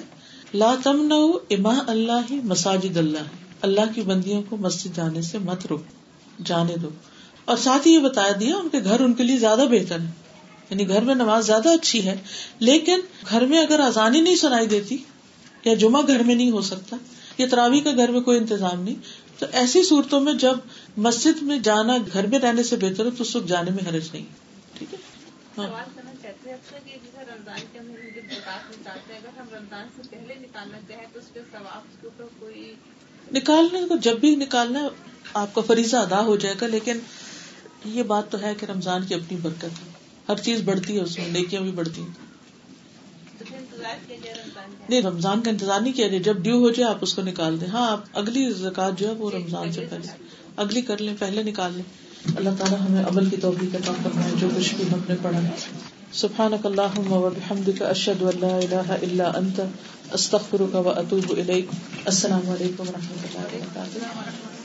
[0.54, 1.14] لا تم نہ
[1.50, 5.82] اما اللہ مساجد اللہ۔ اللہ کی بندیوں کو مسجد جانے سے مت روک،
[6.44, 6.88] جانے دو۔
[7.44, 10.10] اور ساتھ ہی یہ بتا دیا، ان کے گھر ان کے لیے زیادہ بہتر ہے
[10.70, 12.16] یعنی گھر میں نماز زیادہ اچھی ہے،
[12.58, 13.00] لیکن
[13.30, 14.96] گھر میں اگر آزانی نہیں سنائی دیتی،
[15.64, 16.96] یا جمعہ گھر میں نہیں ہو سکتا،
[17.38, 18.94] یا تراوی کا گھر میں کوئی انتظام نہیں،
[19.38, 20.54] تو ایسی صورتوں میں جب
[20.96, 24.08] مسجد میں جانا گھر میں رہنے سے بہتر ہے، تو اس وقت جانے میں حرج
[24.12, 24.26] نہیں۔
[24.78, 24.98] ٹھیک ہے؟
[25.58, 25.66] ہاں۔
[33.32, 34.88] نکالنے کو، جب بھی نکالنا
[35.34, 36.98] آپ کا فریضہ ادا ہو جائے گا، لیکن
[37.84, 39.90] یہ بات تو ہے کہ رمضان کی اپنی برکت ہے۔
[40.28, 42.30] ہر چیز بڑھتی ہے اس میں، نیکیاں بھی بڑھتی ہیں۔
[44.88, 47.60] نہیں، رمضان کا انتظار نہیں کیا جائے۔ جب ڈیو ہو جائے، آپ اس کو نکال
[47.60, 50.24] دیں۔ ہاں آپ اگلی زکات جو ہے، وہ رمضان سے پہلے۔
[50.56, 51.84] اگلی کر لیں، پہلے نکال لیں۔
[52.36, 55.40] اللہ تعالیٰ ہمیں عمل کی توفیق عطا فرمائے، جو کچھ بھی ہم نے پڑھا
[56.12, 59.66] سبحانك اللهم وبحمدك اشهد ان لا اله الا انت
[60.14, 61.68] استغفرك واتوب اليك
[62.06, 64.59] السلام علیکم و رحمۃ اللہ وبرکاتہ